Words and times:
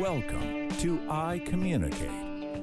Welcome 0.00 0.68
to 0.80 1.00
I 1.08 1.40
Communicate 1.46 2.10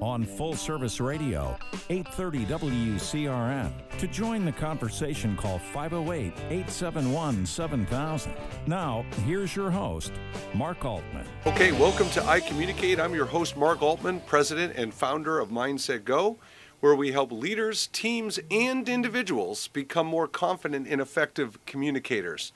on 0.02 0.26
Full 0.26 0.58
Service 0.58 1.00
Radio, 1.00 1.58
830 1.90 2.46
WCRN. 2.48 3.72
To 4.00 4.08
join 4.08 4.44
the 4.44 4.52
conversation, 4.52 5.38
call 5.38 5.58
508 5.60 6.34
871 6.50 7.46
7000. 7.46 8.34
Now, 8.68 9.06
here's 9.26 9.56
your 9.56 9.72
host, 9.72 10.12
Mark 10.54 10.84
Altman. 10.84 11.26
Okay, 11.46 11.72
welcome 11.72 12.10
to 12.10 12.22
I 12.26 12.42
Communicate. 12.42 13.00
I'm 13.00 13.14
your 13.14 13.26
host, 13.26 13.56
Mark 13.56 13.82
Altman, 13.82 14.20
president 14.22 14.74
and 14.76 14.94
founder 14.94 15.40
of 15.40 15.48
Mindset 15.48 16.04
Go, 16.04 16.38
where 16.80 16.96
we 16.96 17.12
help 17.12 17.32
leaders, 17.32 17.88
teams, 17.88 18.40
and 18.50 18.88
individuals 18.88 19.68
become 19.68 20.08
more 20.08 20.28
confident 20.28 20.88
and 20.88 21.02
effective 21.02 21.64
communicators. 21.66 22.52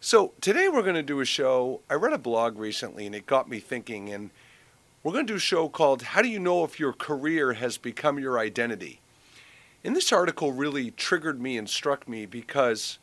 So, 0.00 0.32
today 0.40 0.68
we're 0.68 0.82
going 0.82 0.94
to 0.94 1.02
do 1.02 1.20
a 1.20 1.24
show. 1.24 1.80
I 1.90 1.94
read 1.94 2.12
a 2.12 2.18
blog 2.18 2.58
recently 2.58 3.06
and 3.06 3.14
it 3.14 3.26
got 3.26 3.48
me 3.48 3.58
thinking, 3.58 4.12
and 4.12 4.30
we're 5.02 5.12
going 5.12 5.26
to 5.26 5.32
do 5.32 5.36
a 5.36 5.40
show 5.40 5.68
called 5.68 6.02
How 6.02 6.22
Do 6.22 6.28
You 6.28 6.38
Know 6.38 6.64
If 6.64 6.78
Your 6.78 6.92
Career 6.92 7.54
Has 7.54 7.78
Become 7.78 8.18
Your 8.18 8.38
Identity? 8.38 9.00
And 9.82 9.96
this 9.96 10.12
article 10.12 10.52
really 10.52 10.90
triggered 10.90 11.40
me 11.40 11.56
and 11.56 11.68
struck 11.68 12.08
me 12.08 12.26
because 12.26 12.98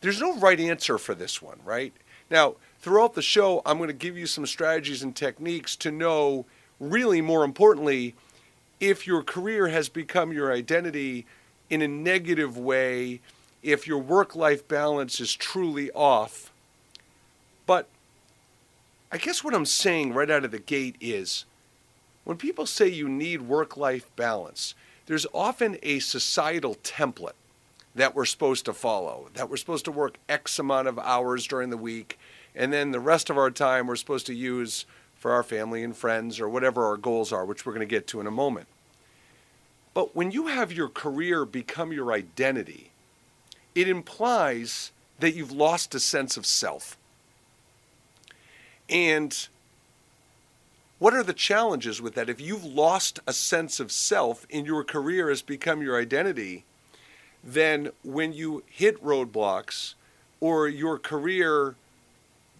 there's 0.00 0.20
no 0.20 0.36
right 0.36 0.60
answer 0.60 0.98
for 0.98 1.14
this 1.14 1.40
one, 1.40 1.58
right? 1.64 1.92
Now, 2.30 2.56
throughout 2.80 3.14
the 3.14 3.22
show, 3.22 3.62
I'm 3.64 3.78
going 3.78 3.88
to 3.88 3.94
give 3.94 4.16
you 4.16 4.26
some 4.26 4.46
strategies 4.46 5.02
and 5.02 5.14
techniques 5.14 5.76
to 5.76 5.90
know, 5.90 6.44
really 6.78 7.20
more 7.20 7.44
importantly, 7.44 8.14
if 8.82 9.06
your 9.06 9.22
career 9.22 9.68
has 9.68 9.88
become 9.88 10.32
your 10.32 10.52
identity 10.52 11.24
in 11.70 11.80
a 11.80 11.88
negative 11.88 12.58
way 12.58 13.20
if 13.62 13.86
your 13.86 13.98
work 13.98 14.34
life 14.34 14.66
balance 14.66 15.20
is 15.20 15.32
truly 15.32 15.88
off. 15.92 16.52
But 17.64 17.86
I 19.12 19.18
guess 19.18 19.44
what 19.44 19.54
I'm 19.54 19.66
saying 19.66 20.14
right 20.14 20.28
out 20.28 20.44
of 20.44 20.50
the 20.50 20.58
gate 20.58 20.96
is 21.00 21.44
when 22.24 22.36
people 22.36 22.66
say 22.66 22.88
you 22.88 23.08
need 23.08 23.42
work 23.42 23.76
life 23.76 24.10
balance, 24.16 24.74
there's 25.06 25.26
often 25.32 25.78
a 25.84 26.00
societal 26.00 26.74
template 26.82 27.32
that 27.94 28.16
we're 28.16 28.24
supposed 28.24 28.64
to 28.64 28.72
follow, 28.72 29.28
that 29.34 29.48
we're 29.48 29.56
supposed 29.58 29.84
to 29.84 29.92
work 29.92 30.18
X 30.28 30.58
amount 30.58 30.88
of 30.88 30.98
hours 30.98 31.46
during 31.46 31.70
the 31.70 31.76
week, 31.76 32.18
and 32.54 32.72
then 32.72 32.90
the 32.90 32.98
rest 32.98 33.30
of 33.30 33.38
our 33.38 33.50
time 33.50 33.86
we're 33.86 33.94
supposed 33.94 34.26
to 34.26 34.34
use 34.34 34.86
for 35.14 35.30
our 35.30 35.44
family 35.44 35.84
and 35.84 35.96
friends 35.96 36.40
or 36.40 36.48
whatever 36.48 36.84
our 36.84 36.96
goals 36.96 37.32
are, 37.32 37.44
which 37.44 37.64
we're 37.64 37.72
going 37.72 37.86
to 37.86 37.94
get 37.94 38.08
to 38.08 38.20
in 38.20 38.26
a 38.26 38.30
moment. 38.30 38.66
But 39.94 40.16
when 40.16 40.30
you 40.30 40.46
have 40.46 40.72
your 40.72 40.88
career 40.88 41.44
become 41.44 41.92
your 41.92 42.12
identity, 42.12 42.90
it 43.74 43.88
implies 43.88 44.90
that 45.18 45.34
you've 45.34 45.52
lost 45.52 45.94
a 45.94 46.00
sense 46.00 46.36
of 46.36 46.46
self. 46.46 46.96
And 48.88 49.48
what 50.98 51.14
are 51.14 51.22
the 51.22 51.32
challenges 51.32 52.00
with 52.00 52.14
that? 52.14 52.30
If 52.30 52.40
you've 52.40 52.64
lost 52.64 53.20
a 53.26 53.32
sense 53.32 53.80
of 53.80 53.90
self 53.90 54.46
and 54.52 54.66
your 54.66 54.84
career 54.84 55.28
has 55.28 55.42
become 55.42 55.82
your 55.82 55.98
identity, 55.98 56.64
then 57.42 57.90
when 58.04 58.32
you 58.32 58.62
hit 58.68 59.02
roadblocks 59.02 59.94
or 60.40 60.68
your 60.68 60.98
career 60.98 61.74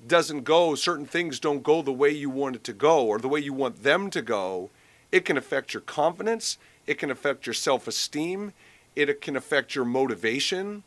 doesn't 0.06 0.42
go, 0.42 0.74
certain 0.74 1.06
things 1.06 1.38
don't 1.38 1.62
go 1.62 1.82
the 1.82 1.92
way 1.92 2.10
you 2.10 2.28
want 2.28 2.56
it 2.56 2.64
to 2.64 2.72
go 2.72 3.06
or 3.06 3.18
the 3.18 3.28
way 3.28 3.40
you 3.40 3.52
want 3.52 3.82
them 3.82 4.10
to 4.10 4.22
go, 4.22 4.70
it 5.12 5.24
can 5.24 5.36
affect 5.36 5.72
your 5.72 5.82
confidence, 5.82 6.58
it 6.86 6.98
can 6.98 7.10
affect 7.10 7.46
your 7.46 7.54
self 7.54 7.86
esteem, 7.86 8.52
it 8.94 9.20
can 9.20 9.36
affect 9.36 9.74
your 9.74 9.84
motivation, 9.84 10.82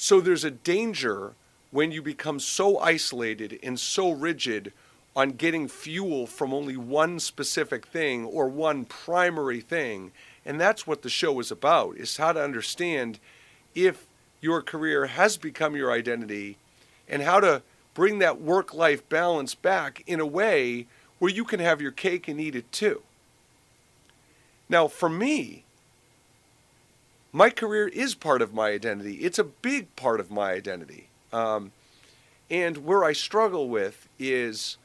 so 0.00 0.20
there's 0.20 0.44
a 0.44 0.50
danger 0.52 1.32
when 1.72 1.90
you 1.90 2.00
become 2.00 2.38
so 2.38 2.78
isolated 2.78 3.58
and 3.64 3.80
so 3.80 4.12
rigid 4.12 4.72
on 5.16 5.30
getting 5.30 5.66
fuel 5.66 6.24
from 6.24 6.54
only 6.54 6.76
one 6.76 7.18
specific 7.18 7.84
thing 7.84 8.24
or 8.24 8.46
one 8.48 8.84
primary 8.84 9.60
thing. 9.60 10.12
And 10.46 10.60
that's 10.60 10.86
what 10.86 11.02
the 11.02 11.10
show 11.10 11.40
is 11.40 11.50
about, 11.50 11.96
is 11.96 12.16
how 12.16 12.32
to 12.32 12.40
understand 12.40 13.18
if 13.74 14.06
your 14.40 14.62
career 14.62 15.06
has 15.06 15.36
become 15.36 15.74
your 15.74 15.90
identity 15.90 16.58
and 17.08 17.22
how 17.22 17.40
to 17.40 17.62
bring 17.92 18.20
that 18.20 18.40
work 18.40 18.72
life 18.72 19.06
balance 19.08 19.56
back 19.56 20.04
in 20.06 20.20
a 20.20 20.26
way 20.26 20.86
where 21.18 21.32
you 21.32 21.44
can 21.44 21.58
have 21.58 21.82
your 21.82 21.90
cake 21.90 22.28
and 22.28 22.40
eat 22.40 22.54
it 22.54 22.70
too. 22.70 23.02
Now, 24.68 24.88
for 24.88 25.08
me, 25.08 25.64
my 27.32 27.50
career 27.50 27.88
is 27.88 28.14
part 28.14 28.42
of 28.42 28.54
my 28.54 28.70
identity. 28.70 29.16
It's 29.16 29.38
a 29.38 29.44
big 29.44 29.94
part 29.96 30.20
of 30.20 30.30
my 30.30 30.52
identity. 30.52 31.08
Um, 31.32 31.72
and 32.50 32.78
where 32.78 33.04
I 33.04 33.12
struggle 33.12 33.68
with 33.68 34.08
is 34.18 34.78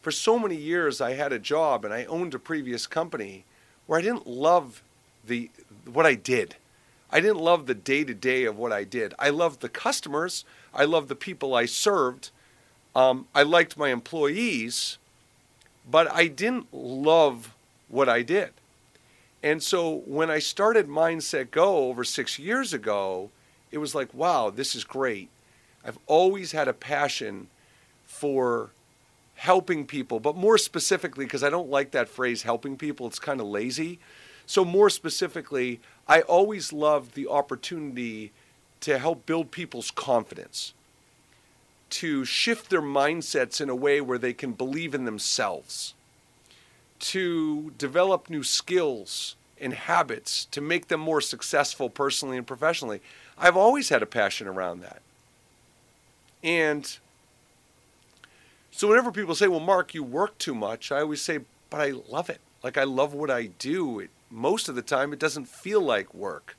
for 0.00 0.10
so 0.10 0.38
many 0.38 0.56
years 0.56 1.00
I 1.00 1.12
had 1.12 1.32
a 1.32 1.38
job 1.38 1.84
and 1.84 1.92
I 1.92 2.04
owned 2.06 2.34
a 2.34 2.38
previous 2.38 2.86
company 2.86 3.44
where 3.86 3.98
I 3.98 4.02
didn't 4.02 4.26
love 4.26 4.82
the 5.26 5.50
what 5.84 6.06
I 6.06 6.14
did. 6.14 6.56
I 7.10 7.20
didn't 7.20 7.40
love 7.40 7.66
the 7.66 7.74
day 7.74 8.04
to 8.04 8.14
day 8.14 8.44
of 8.44 8.56
what 8.56 8.72
I 8.72 8.84
did. 8.84 9.14
I 9.18 9.30
loved 9.30 9.60
the 9.60 9.68
customers. 9.68 10.44
I 10.72 10.84
loved 10.84 11.08
the 11.08 11.16
people 11.16 11.54
I 11.54 11.66
served. 11.66 12.30
Um, 12.94 13.26
I 13.34 13.42
liked 13.42 13.76
my 13.76 13.90
employees, 13.90 14.98
but 15.90 16.10
I 16.12 16.28
didn't 16.28 16.72
love 16.72 17.52
what 17.88 18.08
I 18.08 18.22
did. 18.22 18.50
And 19.42 19.62
so 19.62 20.02
when 20.06 20.30
I 20.30 20.38
started 20.38 20.88
Mindset 20.88 21.50
Go 21.50 21.88
over 21.88 22.04
six 22.04 22.38
years 22.38 22.74
ago, 22.74 23.30
it 23.70 23.78
was 23.78 23.94
like, 23.94 24.12
wow, 24.12 24.50
this 24.50 24.74
is 24.74 24.84
great. 24.84 25.28
I've 25.84 25.98
always 26.06 26.52
had 26.52 26.68
a 26.68 26.74
passion 26.74 27.48
for 28.04 28.70
helping 29.36 29.86
people, 29.86 30.20
but 30.20 30.36
more 30.36 30.58
specifically, 30.58 31.24
because 31.24 31.42
I 31.42 31.48
don't 31.48 31.70
like 31.70 31.92
that 31.92 32.10
phrase 32.10 32.42
helping 32.42 32.76
people, 32.76 33.06
it's 33.06 33.18
kind 33.18 33.40
of 33.40 33.46
lazy. 33.46 33.98
So, 34.44 34.64
more 34.64 34.90
specifically, 34.90 35.80
I 36.06 36.20
always 36.22 36.72
loved 36.72 37.14
the 37.14 37.28
opportunity 37.28 38.32
to 38.80 38.98
help 38.98 39.24
build 39.24 39.50
people's 39.50 39.90
confidence, 39.90 40.74
to 41.90 42.24
shift 42.26 42.68
their 42.68 42.82
mindsets 42.82 43.60
in 43.60 43.70
a 43.70 43.74
way 43.74 44.00
where 44.02 44.18
they 44.18 44.34
can 44.34 44.52
believe 44.52 44.94
in 44.94 45.06
themselves 45.06 45.94
to 47.00 47.72
develop 47.78 48.30
new 48.30 48.42
skills 48.42 49.36
and 49.60 49.74
habits 49.74 50.46
to 50.46 50.60
make 50.60 50.88
them 50.88 51.00
more 51.00 51.20
successful 51.20 51.90
personally 51.90 52.36
and 52.36 52.46
professionally. 52.46 53.00
I've 53.36 53.56
always 53.56 53.88
had 53.88 54.02
a 54.02 54.06
passion 54.06 54.46
around 54.46 54.80
that. 54.80 55.02
And 56.42 56.96
so 58.70 58.88
whenever 58.88 59.12
people 59.12 59.34
say, 59.34 59.48
well, 59.48 59.60
Mark, 59.60 59.94
you 59.94 60.02
work 60.02 60.38
too 60.38 60.54
much, 60.54 60.90
I 60.90 61.00
always 61.00 61.20
say, 61.20 61.40
but 61.68 61.80
I 61.80 61.92
love 62.08 62.30
it. 62.30 62.40
Like, 62.62 62.78
I 62.78 62.84
love 62.84 63.12
what 63.14 63.30
I 63.30 63.46
do. 63.46 64.00
It, 64.00 64.10
most 64.30 64.68
of 64.68 64.74
the 64.74 64.82
time, 64.82 65.12
it 65.12 65.18
doesn't 65.18 65.48
feel 65.48 65.80
like 65.80 66.14
work. 66.14 66.56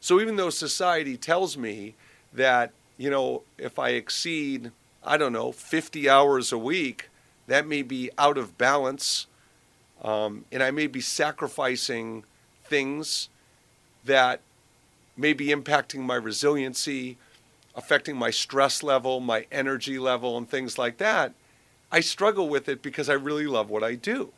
So 0.00 0.20
even 0.20 0.36
though 0.36 0.50
society 0.50 1.16
tells 1.16 1.56
me 1.56 1.94
that, 2.32 2.72
you 2.98 3.10
know, 3.10 3.42
if 3.58 3.78
I 3.78 3.90
exceed, 3.90 4.70
I 5.04 5.16
don't 5.16 5.32
know, 5.32 5.52
50 5.52 6.08
hours 6.08 6.52
a 6.52 6.58
week, 6.58 7.08
that 7.46 7.66
may 7.66 7.82
be 7.82 8.10
out 8.18 8.38
of 8.38 8.58
balance 8.58 9.26
um, 10.02 10.44
and 10.52 10.62
I 10.62 10.70
may 10.70 10.86
be 10.86 11.00
sacrificing 11.00 12.24
things 12.64 13.28
that 14.04 14.40
may 15.16 15.32
be 15.32 15.48
impacting 15.48 16.00
my 16.00 16.14
resiliency, 16.14 17.16
affecting 17.74 18.16
my 18.16 18.30
stress 18.30 18.82
level, 18.82 19.20
my 19.20 19.46
energy 19.50 19.98
level, 19.98 20.36
and 20.36 20.48
things 20.48 20.78
like 20.78 20.98
that. 20.98 21.32
I 21.90 22.00
struggle 22.00 22.48
with 22.48 22.68
it 22.68 22.82
because 22.82 23.08
I 23.08 23.14
really 23.14 23.46
love 23.46 23.70
what 23.70 23.82
I 23.82 23.94
do. 23.94 24.32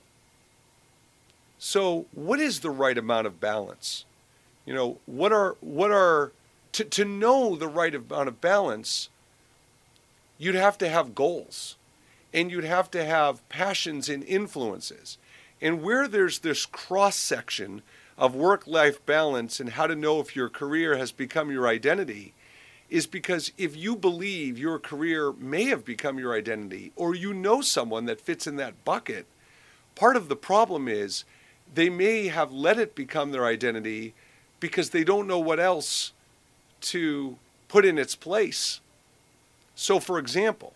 So, 1.58 2.06
what 2.12 2.38
is 2.38 2.60
the 2.60 2.70
right 2.70 2.96
amount 2.96 3.26
of 3.26 3.40
balance? 3.40 4.04
You 4.64 4.75
know, 4.75 4.98
what 5.06 5.32
are 5.32 5.56
what 5.60 5.90
are 5.90 6.32
to, 6.72 6.84
to 6.84 7.04
know 7.04 7.56
the 7.56 7.69
right 7.69 7.94
amount 7.94 8.28
of 8.28 8.40
balance, 8.40 9.08
you'd 10.37 10.54
have 10.54 10.78
to 10.78 10.88
have 10.88 11.14
goals 11.14 11.76
and 12.32 12.50
you'd 12.50 12.64
have 12.64 12.90
to 12.93 13.04
have 13.04 13.46
passions 13.49 14.08
and 14.08 14.22
influences. 14.25 15.19
And 15.60 15.82
where 15.82 16.06
there's 16.06 16.40
this 16.40 16.66
cross 16.66 17.16
section 17.16 17.82
of 18.16 18.34
work 18.34 18.66
life 18.66 19.05
balance 19.06 19.60
and 19.60 19.70
how 19.70 19.87
to 19.87 19.94
know 19.94 20.20
if 20.20 20.34
your 20.34 20.49
career 20.49 20.96
has 20.96 21.12
become 21.12 21.50
your 21.50 21.69
identity 21.69 22.34
is 22.90 23.06
because 23.06 23.52
if 23.58 23.76
you 23.76 23.94
believe 23.94 24.58
your 24.58 24.78
career 24.78 25.32
may 25.32 25.64
have 25.64 25.84
become 25.84 26.19
your 26.19 26.34
identity 26.34 26.90
or 26.96 27.14
you 27.14 27.34
know 27.34 27.60
someone 27.60 28.06
that 28.06 28.20
fits 28.20 28.46
in 28.46 28.56
that 28.56 28.84
bucket, 28.84 29.26
part 29.94 30.16
of 30.16 30.28
the 30.28 30.37
problem 30.37 30.88
is 30.88 31.25
they 31.75 31.90
may 31.90 32.28
have 32.28 32.50
let 32.50 32.78
it 32.78 32.94
become 32.94 33.31
their 33.31 33.44
identity 33.44 34.14
because 34.58 34.90
they 34.90 35.04
don't 35.04 35.26
know 35.26 35.38
what 35.38 35.61
else 35.61 36.12
to 36.81 37.37
put 37.69 37.84
in 37.84 37.99
its 37.99 38.14
place. 38.14 38.81
So, 39.75 40.00
for 40.00 40.19
example, 40.19 40.72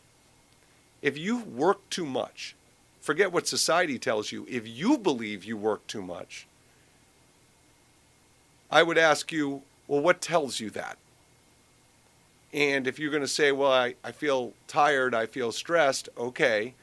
if 1.00 1.16
you 1.18 1.38
work 1.38 1.88
too 1.90 2.06
much, 2.06 2.54
Forget 3.02 3.32
what 3.32 3.48
society 3.48 3.98
tells 3.98 4.30
you. 4.30 4.46
If 4.48 4.66
you 4.66 4.96
believe 4.96 5.44
you 5.44 5.56
work 5.56 5.84
too 5.88 6.02
much, 6.02 6.46
I 8.70 8.84
would 8.84 8.96
ask 8.96 9.32
you, 9.32 9.62
well, 9.88 10.00
what 10.00 10.20
tells 10.20 10.60
you 10.60 10.70
that? 10.70 10.98
And 12.52 12.86
if 12.86 13.00
you're 13.00 13.10
going 13.10 13.24
to 13.24 13.28
say, 13.28 13.50
well, 13.50 13.72
I, 13.72 13.96
I 14.04 14.12
feel 14.12 14.52
tired, 14.68 15.16
I 15.16 15.26
feel 15.26 15.50
stressed, 15.50 16.10
okay. 16.16 16.74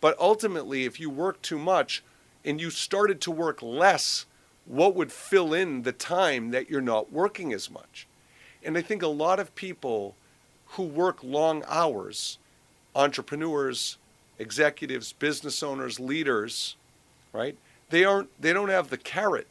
But 0.00 0.18
ultimately, 0.18 0.86
if 0.86 0.98
you 0.98 1.10
work 1.10 1.42
too 1.42 1.58
much 1.58 2.02
and 2.42 2.58
you 2.58 2.70
started 2.70 3.20
to 3.20 3.30
work 3.30 3.60
less, 3.60 4.24
what 4.64 4.94
would 4.94 5.12
fill 5.12 5.52
in 5.52 5.82
the 5.82 5.92
time 5.92 6.52
that 6.52 6.70
you're 6.70 6.80
not 6.80 7.12
working 7.12 7.52
as 7.52 7.70
much? 7.70 8.06
And 8.64 8.78
I 8.78 8.80
think 8.82 9.02
a 9.02 9.08
lot 9.08 9.38
of 9.38 9.54
people 9.54 10.16
who 10.68 10.84
work 10.84 11.22
long 11.22 11.64
hours, 11.68 12.38
entrepreneurs, 12.94 13.98
executives, 14.38 15.12
business 15.12 15.62
owners, 15.62 15.98
leaders, 15.98 16.76
right? 17.32 17.56
They 17.90 18.04
aren't 18.04 18.28
they 18.40 18.52
don't 18.52 18.68
have 18.68 18.90
the 18.90 18.98
carrot. 18.98 19.46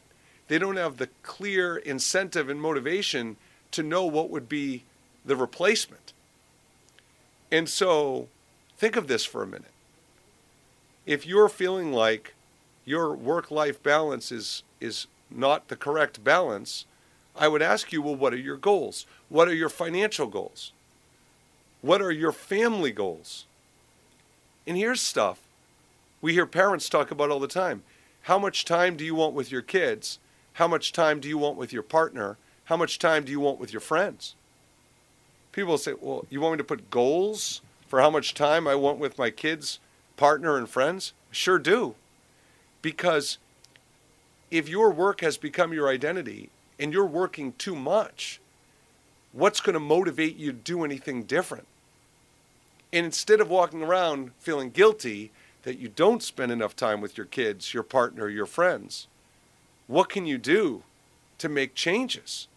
They 0.48 0.58
don't 0.58 0.76
have 0.76 0.98
the 0.98 1.08
clear 1.22 1.76
incentive 1.76 2.48
and 2.48 2.60
motivation 2.60 3.36
to 3.72 3.82
know 3.82 4.04
what 4.04 4.30
would 4.30 4.48
be 4.48 4.84
the 5.24 5.36
replacement. 5.36 6.12
And 7.50 7.68
so 7.68 8.28
think 8.76 8.96
of 8.96 9.08
this 9.08 9.24
for 9.24 9.42
a 9.42 9.46
minute. 9.46 9.72
If 11.04 11.26
you're 11.26 11.48
feeling 11.48 11.92
like 11.92 12.34
your 12.84 13.14
work 13.14 13.50
life 13.50 13.82
balance 13.82 14.30
is, 14.30 14.62
is 14.80 15.06
not 15.30 15.68
the 15.68 15.76
correct 15.76 16.22
balance, 16.22 16.84
I 17.36 17.48
would 17.48 17.62
ask 17.62 17.92
you, 17.92 18.02
well, 18.02 18.16
what 18.16 18.32
are 18.32 18.38
your 18.38 18.56
goals? 18.56 19.06
What 19.28 19.48
are 19.48 19.54
your 19.54 19.68
financial 19.68 20.26
goals? 20.26 20.72
What 21.82 22.00
are 22.00 22.12
your 22.12 22.32
family 22.32 22.92
goals? 22.92 23.46
And 24.66 24.76
here's 24.76 25.00
stuff 25.00 25.40
we 26.20 26.32
hear 26.32 26.46
parents 26.46 26.88
talk 26.88 27.10
about 27.10 27.30
all 27.30 27.38
the 27.38 27.46
time. 27.46 27.82
How 28.22 28.38
much 28.38 28.64
time 28.64 28.96
do 28.96 29.04
you 29.04 29.14
want 29.14 29.34
with 29.34 29.52
your 29.52 29.62
kids? 29.62 30.18
How 30.54 30.66
much 30.66 30.92
time 30.92 31.20
do 31.20 31.28
you 31.28 31.38
want 31.38 31.56
with 31.56 31.72
your 31.72 31.82
partner? 31.82 32.36
How 32.64 32.76
much 32.76 32.98
time 32.98 33.24
do 33.24 33.30
you 33.30 33.38
want 33.38 33.60
with 33.60 33.72
your 33.72 33.80
friends? 33.80 34.34
People 35.52 35.78
say, 35.78 35.94
well, 36.00 36.26
you 36.28 36.40
want 36.40 36.54
me 36.54 36.58
to 36.58 36.64
put 36.64 36.90
goals 36.90 37.60
for 37.86 38.00
how 38.00 38.10
much 38.10 38.34
time 38.34 38.66
I 38.66 38.74
want 38.74 38.98
with 38.98 39.18
my 39.18 39.30
kids, 39.30 39.78
partner, 40.16 40.56
and 40.56 40.68
friends? 40.68 41.12
Sure 41.30 41.58
do. 41.58 41.94
Because 42.82 43.38
if 44.50 44.68
your 44.68 44.90
work 44.90 45.20
has 45.20 45.36
become 45.36 45.72
your 45.72 45.88
identity 45.88 46.50
and 46.80 46.92
you're 46.92 47.06
working 47.06 47.52
too 47.58 47.76
much, 47.76 48.40
what's 49.32 49.60
going 49.60 49.74
to 49.74 49.80
motivate 49.80 50.36
you 50.36 50.50
to 50.50 50.58
do 50.58 50.84
anything 50.84 51.22
different? 51.22 51.66
And 52.96 53.04
instead 53.04 53.42
of 53.42 53.50
walking 53.50 53.82
around 53.82 54.30
feeling 54.38 54.70
guilty 54.70 55.30
that 55.64 55.78
you 55.78 55.86
don't 55.86 56.22
spend 56.22 56.50
enough 56.50 56.74
time 56.74 57.02
with 57.02 57.18
your 57.18 57.26
kids, 57.26 57.74
your 57.74 57.82
partner, 57.82 58.26
your 58.26 58.46
friends, 58.46 59.06
what 59.86 60.08
can 60.08 60.24
you 60.24 60.38
do 60.38 60.82
to 61.36 61.50
make 61.50 61.74
changes? 61.74 62.48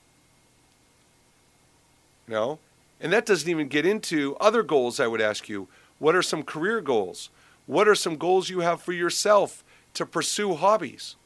You 2.26 2.36
know? 2.36 2.60
And 3.02 3.12
that 3.12 3.26
doesn't 3.26 3.50
even 3.50 3.68
get 3.68 3.86
into 3.86 4.38
other 4.40 4.64
goals 4.64 4.98
I 4.98 5.08
would 5.08 5.20
ask 5.20 5.50
you. 5.50 5.68
What 5.98 6.16
are 6.16 6.22
some 6.22 6.44
career 6.44 6.80
goals? 6.80 7.30
What 7.68 7.90
are 7.90 7.96
some 7.96 8.16
goals 8.16 8.50
you 8.50 8.62
have 8.62 8.82
for 8.82 8.94
yourself 8.94 9.62
to 9.96 10.06
pursue 10.06 10.56
hobbies? 10.56 11.18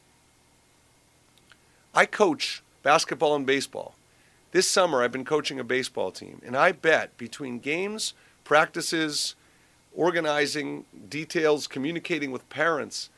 I 1.94 2.08
coach 2.08 2.64
basketball 2.82 3.36
and 3.36 3.46
baseball. 3.46 3.94
This 4.54 4.68
summer, 4.68 5.04
I've 5.04 5.12
been 5.12 5.24
coaching 5.24 5.60
a 5.60 5.64
baseball 5.64 6.10
team, 6.10 6.42
and 6.44 6.58
I 6.58 6.72
bet 6.72 7.16
between 7.20 7.60
games, 7.60 8.16
practices, 8.44 9.36
organizing 9.96 10.86
details, 11.10 11.68
communicating 11.68 12.32
with 12.32 12.48
parents, 12.50 13.10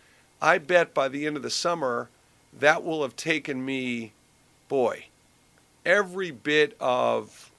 I 0.42 0.58
bet 0.58 0.94
by 0.94 1.08
the 1.08 1.26
end 1.26 1.38
of 1.38 1.44
the 1.44 1.50
summer, 1.50 2.10
that 2.58 2.84
will 2.84 3.02
have 3.02 3.16
taken 3.16 3.66
me, 3.66 4.14
boy, 4.68 5.06
every 5.86 6.32
bit 6.32 6.76
of 6.80 7.52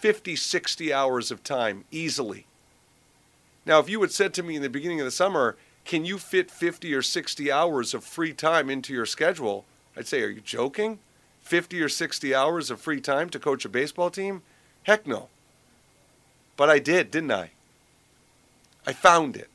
50, 0.00 0.36
60 0.36 0.92
hours 0.92 1.30
of 1.30 1.42
time 1.42 1.84
easily. 1.90 2.46
Now, 3.66 3.78
if 3.78 3.88
you 3.88 4.00
had 4.02 4.12
said 4.12 4.34
to 4.34 4.42
me 4.42 4.56
in 4.56 4.62
the 4.62 4.68
beginning 4.68 5.00
of 5.00 5.06
the 5.06 5.10
summer, 5.10 5.56
can 5.84 6.04
you 6.04 6.18
fit 6.18 6.50
50 6.50 6.92
or 6.94 7.02
60 7.02 7.50
hours 7.50 7.94
of 7.94 8.04
free 8.04 8.32
time 8.32 8.68
into 8.68 8.92
your 8.92 9.06
schedule? 9.06 9.64
I'd 9.96 10.06
say, 10.06 10.22
are 10.22 10.28
you 10.28 10.40
joking? 10.40 10.98
50 11.40 11.80
or 11.80 11.88
60 11.88 12.34
hours 12.34 12.70
of 12.70 12.80
free 12.80 13.00
time 13.00 13.30
to 13.30 13.38
coach 13.38 13.64
a 13.64 13.68
baseball 13.68 14.10
team? 14.10 14.42
Heck 14.84 15.06
no. 15.06 15.28
But 16.56 16.70
I 16.70 16.78
did, 16.78 17.10
didn't 17.10 17.32
I? 17.32 17.50
I 18.86 18.92
found 18.92 19.36
it. 19.36 19.48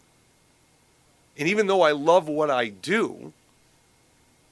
And 1.38 1.48
even 1.48 1.68
though 1.68 1.82
I 1.82 1.92
love 1.92 2.28
what 2.28 2.50
I 2.50 2.68
do, 2.68 3.34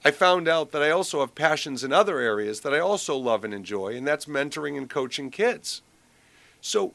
I 0.05 0.11
found 0.11 0.47
out 0.47 0.71
that 0.71 0.81
I 0.81 0.89
also 0.89 1.19
have 1.19 1.35
passions 1.35 1.83
in 1.83 1.91
other 1.91 2.19
areas 2.19 2.61
that 2.61 2.73
I 2.73 2.79
also 2.79 3.17
love 3.17 3.43
and 3.43 3.53
enjoy, 3.53 3.95
and 3.95 4.07
that's 4.07 4.25
mentoring 4.25 4.77
and 4.77 4.89
coaching 4.89 5.29
kids. 5.29 5.81
So 6.61 6.93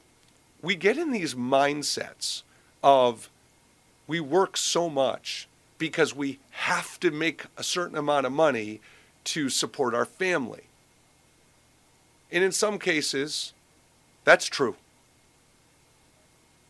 we 0.63 0.77
get 0.77 0.97
in 0.97 1.11
these 1.11 1.35
mindsets 1.35 2.43
of 2.83 3.29
we 4.07 4.21
work 4.21 4.57
so 4.57 4.89
much 4.89 5.49
because 5.77 6.15
we 6.15 6.39
have 6.51 6.99
to 7.01 7.11
make 7.11 7.45
a 7.57 7.63
certain 7.63 7.99
amount 7.99 8.25
of 8.25 8.33
money 8.33 8.81
to 9.25 9.49
support 9.49 9.95
our 9.95 10.05
family. 10.05 10.63
And 12.31 12.43
in 12.43 12.53
some 12.53 12.79
cases, 12.79 13.53
that's 14.25 14.47
true. 14.47 14.77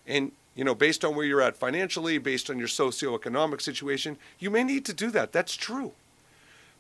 And, 0.06 0.32
you 0.54 0.64
know, 0.64 0.74
based 0.74 1.04
on 1.04 1.14
where 1.14 1.26
you're 1.26 1.40
at 1.40 1.56
financially, 1.56 2.18
based 2.18 2.50
on 2.50 2.58
your 2.58 2.68
socioeconomic 2.68 3.60
situation, 3.60 4.16
you 4.38 4.50
may 4.50 4.64
need 4.64 4.84
to 4.86 4.92
do 4.92 5.10
that. 5.10 5.32
That's 5.32 5.54
true. 5.54 5.92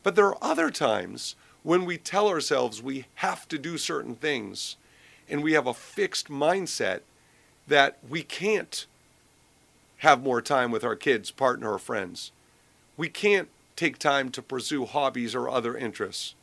But 0.02 0.16
there 0.16 0.26
are 0.26 0.38
other 0.42 0.70
times 0.70 1.36
when 1.62 1.84
we 1.84 1.96
tell 1.96 2.28
ourselves 2.28 2.82
we 2.82 3.06
have 3.16 3.46
to 3.48 3.58
do 3.58 3.78
certain 3.78 4.16
things 4.16 4.76
and 5.28 5.42
we 5.42 5.52
have 5.52 5.66
a 5.66 5.74
fixed 5.74 6.28
mindset 6.28 7.00
that 7.68 7.98
we 8.08 8.22
can't 8.22 8.86
have 9.98 10.22
more 10.22 10.42
time 10.42 10.72
with 10.72 10.82
our 10.82 10.96
kids, 10.96 11.30
partner, 11.30 11.72
or 11.72 11.78
friends. 11.78 12.32
We 12.96 13.08
can't 13.08 13.48
take 13.76 13.98
time 13.98 14.30
to 14.30 14.42
pursue 14.42 14.84
hobbies 14.84 15.34
or 15.34 15.48
other 15.48 15.76
interests. 15.76 16.34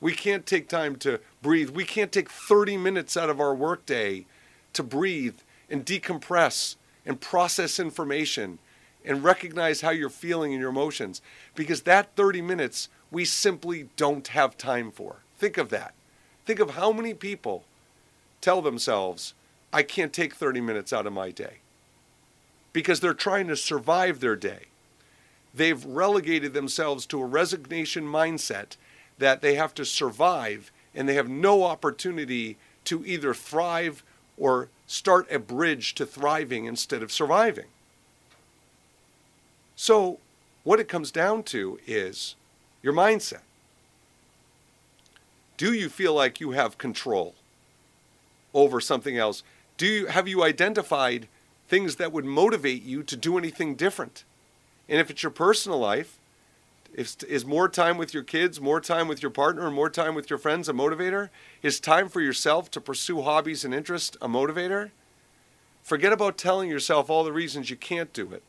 We 0.00 0.14
can't 0.14 0.46
take 0.46 0.68
time 0.68 0.96
to 0.96 1.20
breathe. 1.42 1.70
We 1.70 1.84
can't 1.84 2.12
take 2.12 2.30
30 2.30 2.78
minutes 2.78 3.16
out 3.16 3.30
of 3.30 3.40
our 3.40 3.54
workday 3.54 4.24
to 4.72 4.82
breathe 4.82 5.36
and 5.70 5.84
decompress 5.84 6.76
and 7.04 7.20
process 7.20 7.78
information 7.78 8.58
and 9.04 9.22
recognize 9.22 9.80
how 9.80 9.90
you're 9.90 10.10
feeling 10.10 10.52
and 10.52 10.60
your 10.60 10.70
emotions 10.70 11.22
because 11.54 11.82
that 11.82 12.14
30 12.16 12.42
minutes 12.42 12.88
we 13.10 13.24
simply 13.24 13.88
don't 13.96 14.28
have 14.28 14.58
time 14.58 14.90
for. 14.90 15.16
Think 15.38 15.58
of 15.58 15.70
that. 15.70 15.94
Think 16.44 16.60
of 16.60 16.70
how 16.70 16.92
many 16.92 17.14
people 17.14 17.64
tell 18.40 18.60
themselves, 18.60 19.34
I 19.72 19.82
can't 19.82 20.12
take 20.12 20.34
30 20.34 20.60
minutes 20.60 20.92
out 20.92 21.06
of 21.06 21.12
my 21.12 21.30
day 21.30 21.58
because 22.72 23.00
they're 23.00 23.14
trying 23.14 23.48
to 23.48 23.56
survive 23.56 24.20
their 24.20 24.36
day. 24.36 24.66
They've 25.54 25.84
relegated 25.84 26.52
themselves 26.52 27.06
to 27.06 27.22
a 27.22 27.26
resignation 27.26 28.04
mindset 28.04 28.76
that 29.18 29.40
they 29.40 29.54
have 29.54 29.72
to 29.74 29.84
survive 29.84 30.70
and 30.94 31.08
they 31.08 31.14
have 31.14 31.28
no 31.28 31.62
opportunity 31.62 32.56
to 32.84 33.04
either 33.06 33.34
thrive 33.34 34.02
or 34.36 34.68
start 34.86 35.30
a 35.30 35.38
bridge 35.38 35.94
to 35.96 36.06
thriving 36.06 36.64
instead 36.64 37.02
of 37.02 37.12
surviving. 37.12 37.66
So, 39.74 40.18
what 40.64 40.80
it 40.80 40.88
comes 40.88 41.10
down 41.10 41.42
to 41.44 41.78
is 41.86 42.34
your 42.82 42.92
mindset. 42.92 43.42
Do 45.56 45.72
you 45.72 45.88
feel 45.88 46.14
like 46.14 46.40
you 46.40 46.52
have 46.52 46.78
control? 46.78 47.34
over 48.56 48.80
something 48.80 49.16
else? 49.16 49.44
Do 49.76 49.86
you, 49.86 50.06
have 50.06 50.26
you 50.26 50.42
identified 50.42 51.28
things 51.68 51.96
that 51.96 52.10
would 52.10 52.24
motivate 52.24 52.82
you 52.82 53.02
to 53.04 53.16
do 53.16 53.38
anything 53.38 53.76
different? 53.76 54.24
And 54.88 54.98
if 54.98 55.10
it's 55.10 55.22
your 55.22 55.30
personal 55.30 55.78
life, 55.78 56.18
is, 56.94 57.16
is 57.28 57.44
more 57.44 57.68
time 57.68 57.96
with 57.98 58.14
your 58.14 58.22
kids, 58.22 58.60
more 58.60 58.80
time 58.80 59.08
with 59.08 59.22
your 59.22 59.30
partner, 59.30 59.70
more 59.70 59.90
time 59.90 60.14
with 60.14 60.30
your 60.30 60.38
friends 60.38 60.68
a 60.68 60.72
motivator? 60.72 61.30
Is 61.62 61.80
time 61.80 62.08
for 62.08 62.20
yourself 62.20 62.70
to 62.72 62.80
pursue 62.80 63.22
hobbies 63.22 63.64
and 63.64 63.74
interests 63.74 64.16
a 64.20 64.28
motivator? 64.28 64.90
Forget 65.82 66.12
about 66.12 66.36
telling 66.36 66.68
yourself 66.68 67.08
all 67.08 67.24
the 67.24 67.32
reasons 67.32 67.70
you 67.70 67.76
can't 67.76 68.12
do 68.12 68.32
it. 68.32 68.42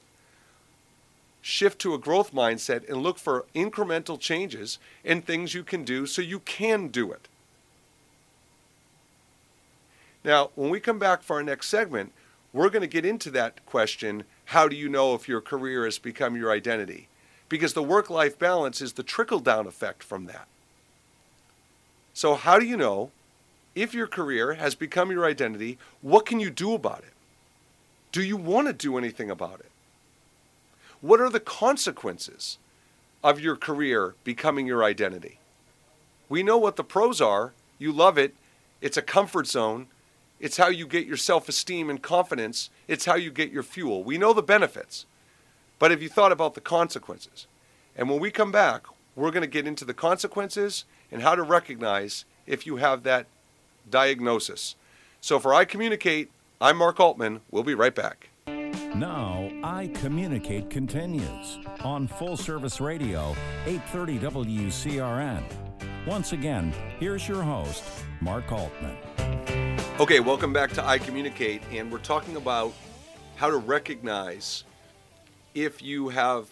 Shift 1.41 1.79
to 1.79 1.93
a 1.93 1.99
growth 1.99 2.33
mindset 2.33 2.87
and 2.89 3.03
look 3.03 3.19
for 3.19 3.45
incremental 3.53 4.19
changes 4.19 4.79
and 5.05 5.25
things 5.25 5.53
you 5.53 5.63
can 5.63 5.83
do 5.83 6.05
so 6.05 6.21
you 6.21 6.39
can 6.39 6.87
do 6.87 7.11
it. 7.11 7.27
Now, 10.23 10.49
when 10.55 10.69
we 10.69 10.79
come 10.79 10.99
back 10.99 11.21
for 11.21 11.37
our 11.37 11.43
next 11.43 11.67
segment, 11.67 12.11
we're 12.51 12.69
going 12.69 12.81
to 12.81 12.87
get 12.87 13.05
into 13.05 13.29
that 13.31 13.65
question 13.65 14.23
how 14.45 14.67
do 14.67 14.75
you 14.75 14.89
know 14.89 15.13
if 15.13 15.27
your 15.27 15.41
career 15.41 15.85
has 15.85 15.99
become 15.99 16.35
your 16.35 16.51
identity? 16.51 17.07
Because 17.49 17.73
the 17.73 17.83
work 17.83 18.09
life 18.09 18.37
balance 18.37 18.81
is 18.81 18.93
the 18.93 19.03
trickle 19.03 19.39
down 19.39 19.67
effect 19.67 20.03
from 20.03 20.25
that. 20.25 20.47
So, 22.13 22.35
how 22.35 22.59
do 22.59 22.65
you 22.65 22.77
know 22.77 23.11
if 23.75 23.93
your 23.93 24.07
career 24.07 24.55
has 24.55 24.75
become 24.75 25.11
your 25.11 25.25
identity? 25.25 25.77
What 26.01 26.25
can 26.25 26.39
you 26.39 26.49
do 26.49 26.73
about 26.73 26.99
it? 26.99 27.13
Do 28.11 28.23
you 28.23 28.37
want 28.37 28.67
to 28.67 28.73
do 28.73 28.97
anything 28.97 29.29
about 29.29 29.59
it? 29.59 29.71
What 31.01 31.21
are 31.21 31.29
the 31.29 31.39
consequences 31.39 32.57
of 33.23 33.39
your 33.39 33.55
career 33.55 34.15
becoming 34.23 34.65
your 34.65 34.83
identity? 34.83 35.39
We 36.27 36.43
know 36.43 36.57
what 36.57 36.75
the 36.75 36.83
pros 36.83 37.21
are. 37.21 37.53
You 37.77 37.91
love 37.91 38.17
it 38.17 38.33
It's 38.81 38.97
a 38.97 39.01
comfort 39.01 39.47
zone. 39.47 39.87
It's 40.39 40.57
how 40.57 40.67
you 40.67 40.87
get 40.87 41.07
your 41.07 41.17
self 41.17 41.49
esteem 41.49 41.89
and 41.89 42.01
confidence. 42.01 42.69
It's 42.87 43.05
how 43.05 43.15
you 43.15 43.31
get 43.31 43.51
your 43.51 43.63
fuel. 43.63 44.03
We 44.03 44.17
know 44.17 44.33
the 44.33 44.43
benefits, 44.43 45.05
but 45.79 45.91
have 45.91 46.01
you 46.01 46.09
thought 46.09 46.31
about 46.31 46.53
the 46.53 46.61
consequences? 46.61 47.47
And 47.95 48.09
when 48.09 48.19
we 48.19 48.31
come 48.31 48.51
back, 48.51 48.83
we're 49.15 49.31
going 49.31 49.41
to 49.41 49.47
get 49.47 49.67
into 49.67 49.85
the 49.85 49.93
consequences 49.93 50.85
and 51.11 51.21
how 51.21 51.35
to 51.35 51.43
recognize 51.43 52.25
if 52.45 52.65
you 52.65 52.77
have 52.77 53.03
that 53.03 53.27
diagnosis. 53.89 54.75
So 55.21 55.39
for 55.39 55.53
I 55.53 55.65
Communicate, 55.65 56.29
I'm 56.61 56.77
Mark 56.77 56.99
Altman. 56.99 57.41
We'll 57.51 57.63
be 57.63 57.75
right 57.75 57.95
back. 57.95 58.29
Now, 58.47 59.51
I 59.63 59.91
Communicate 59.95 60.69
continues 60.69 61.59
on 61.81 62.07
Full 62.07 62.37
Service 62.37 62.81
Radio, 62.81 63.35
830 63.65 64.19
WCRN. 64.19 65.43
Once 66.07 66.31
again, 66.31 66.73
here's 66.99 67.27
your 67.27 67.43
host, 67.43 67.83
Mark 68.21 68.51
Altman. 68.51 68.97
Okay, 69.99 70.19
welcome 70.19 70.53
back 70.53 70.71
to 70.71 70.85
I 70.85 70.97
Communicate, 70.97 71.61
and 71.71 71.91
we're 71.91 71.97
talking 71.99 72.37
about 72.37 72.73
how 73.35 73.49
to 73.49 73.57
recognize 73.57 74.63
if 75.63 75.81
you 75.81 76.09
have 76.09 76.47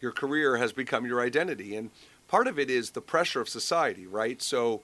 your 0.00 0.12
career 0.12 0.56
has 0.56 0.72
become 0.72 1.06
your 1.06 1.20
identity. 1.20 1.76
And 1.76 1.90
part 2.28 2.46
of 2.46 2.58
it 2.58 2.70
is 2.70 2.90
the 2.90 3.00
pressure 3.00 3.40
of 3.40 3.48
society, 3.48 4.06
right? 4.06 4.40
So 4.42 4.82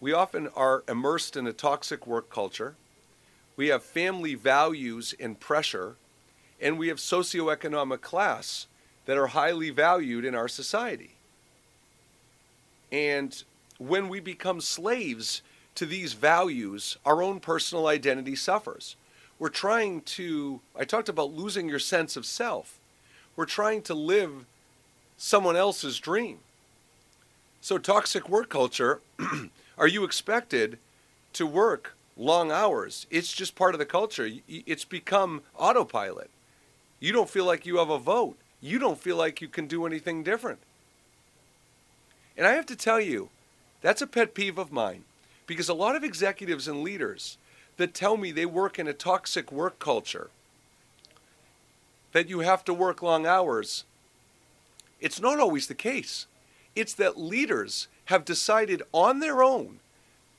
we 0.00 0.12
often 0.12 0.48
are 0.56 0.82
immersed 0.88 1.36
in 1.36 1.46
a 1.46 1.52
toxic 1.52 2.06
work 2.06 2.30
culture. 2.30 2.74
We 3.56 3.68
have 3.68 3.82
family 3.82 4.34
values 4.34 5.14
and 5.18 5.38
pressure, 5.38 5.96
and 6.60 6.78
we 6.78 6.88
have 6.88 6.98
socioeconomic 6.98 8.00
class 8.00 8.66
that 9.06 9.16
are 9.16 9.28
highly 9.28 9.70
valued 9.70 10.24
in 10.24 10.34
our 10.34 10.48
society. 10.48 11.12
And 12.92 13.42
when 13.78 14.08
we 14.08 14.20
become 14.20 14.60
slaves 14.60 15.42
to 15.74 15.86
these 15.86 16.12
values, 16.12 16.96
our 17.04 17.22
own 17.22 17.40
personal 17.40 17.86
identity 17.86 18.36
suffers. 18.36 18.96
We're 19.38 19.48
trying 19.48 20.00
to, 20.02 20.60
I 20.74 20.84
talked 20.84 21.08
about 21.08 21.32
losing 21.32 21.68
your 21.68 21.78
sense 21.78 22.16
of 22.16 22.24
self. 22.24 22.78
We're 23.34 23.44
trying 23.44 23.82
to 23.82 23.94
live 23.94 24.46
someone 25.18 25.56
else's 25.56 25.98
dream. 25.98 26.38
So, 27.60 27.78
toxic 27.78 28.28
work 28.28 28.48
culture, 28.48 29.00
are 29.78 29.88
you 29.88 30.04
expected 30.04 30.78
to 31.34 31.46
work 31.46 31.94
long 32.16 32.50
hours? 32.50 33.06
It's 33.10 33.32
just 33.32 33.56
part 33.56 33.74
of 33.74 33.78
the 33.78 33.86
culture. 33.86 34.30
It's 34.48 34.84
become 34.84 35.42
autopilot. 35.56 36.30
You 37.00 37.12
don't 37.12 37.28
feel 37.28 37.44
like 37.44 37.66
you 37.66 37.76
have 37.76 37.90
a 37.90 37.98
vote. 37.98 38.36
You 38.60 38.78
don't 38.78 39.00
feel 39.00 39.16
like 39.16 39.40
you 39.40 39.48
can 39.48 39.66
do 39.66 39.84
anything 39.84 40.22
different. 40.22 40.60
And 42.36 42.46
I 42.46 42.52
have 42.52 42.66
to 42.66 42.76
tell 42.76 43.00
you, 43.00 43.28
that's 43.82 44.02
a 44.02 44.06
pet 44.06 44.34
peeve 44.34 44.58
of 44.58 44.72
mine 44.72 45.04
because 45.46 45.68
a 45.68 45.74
lot 45.74 45.96
of 45.96 46.04
executives 46.04 46.66
and 46.68 46.82
leaders 46.82 47.36
that 47.76 47.94
tell 47.94 48.16
me 48.16 48.30
they 48.30 48.46
work 48.46 48.78
in 48.78 48.88
a 48.88 48.92
toxic 48.92 49.52
work 49.52 49.78
culture, 49.78 50.30
that 52.12 52.28
you 52.28 52.40
have 52.40 52.64
to 52.64 52.74
work 52.74 53.02
long 53.02 53.26
hours, 53.26 53.84
it's 55.00 55.20
not 55.20 55.38
always 55.38 55.66
the 55.66 55.74
case. 55.74 56.26
It's 56.74 56.94
that 56.94 57.18
leaders 57.18 57.88
have 58.06 58.24
decided 58.24 58.82
on 58.92 59.20
their 59.20 59.42
own 59.42 59.80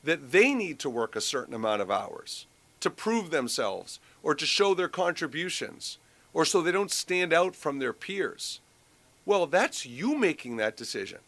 that 0.04 0.32
they 0.32 0.54
need 0.54 0.80
to 0.80 0.90
work 0.90 1.16
a 1.16 1.22
certain 1.22 1.54
amount 1.54 1.82
of 1.82 1.92
hours 1.92 2.46
to 2.80 2.90
prove 2.90 3.30
themselves 3.30 4.00
or 4.24 4.34
to 4.36 4.46
show 4.46 4.74
their 4.74 4.88
contributions 4.88 5.98
or 6.34 6.46
so 6.46 6.62
they 6.62 6.72
don't 6.72 6.92
stand 6.92 7.34
out 7.34 7.56
from 7.56 7.80
their 7.80 7.94
peers. 7.94 8.60
Well, 9.26 9.48
that's 9.48 9.86
you 9.86 10.16
making 10.16 10.58
that 10.58 10.78
decision. 10.78 11.20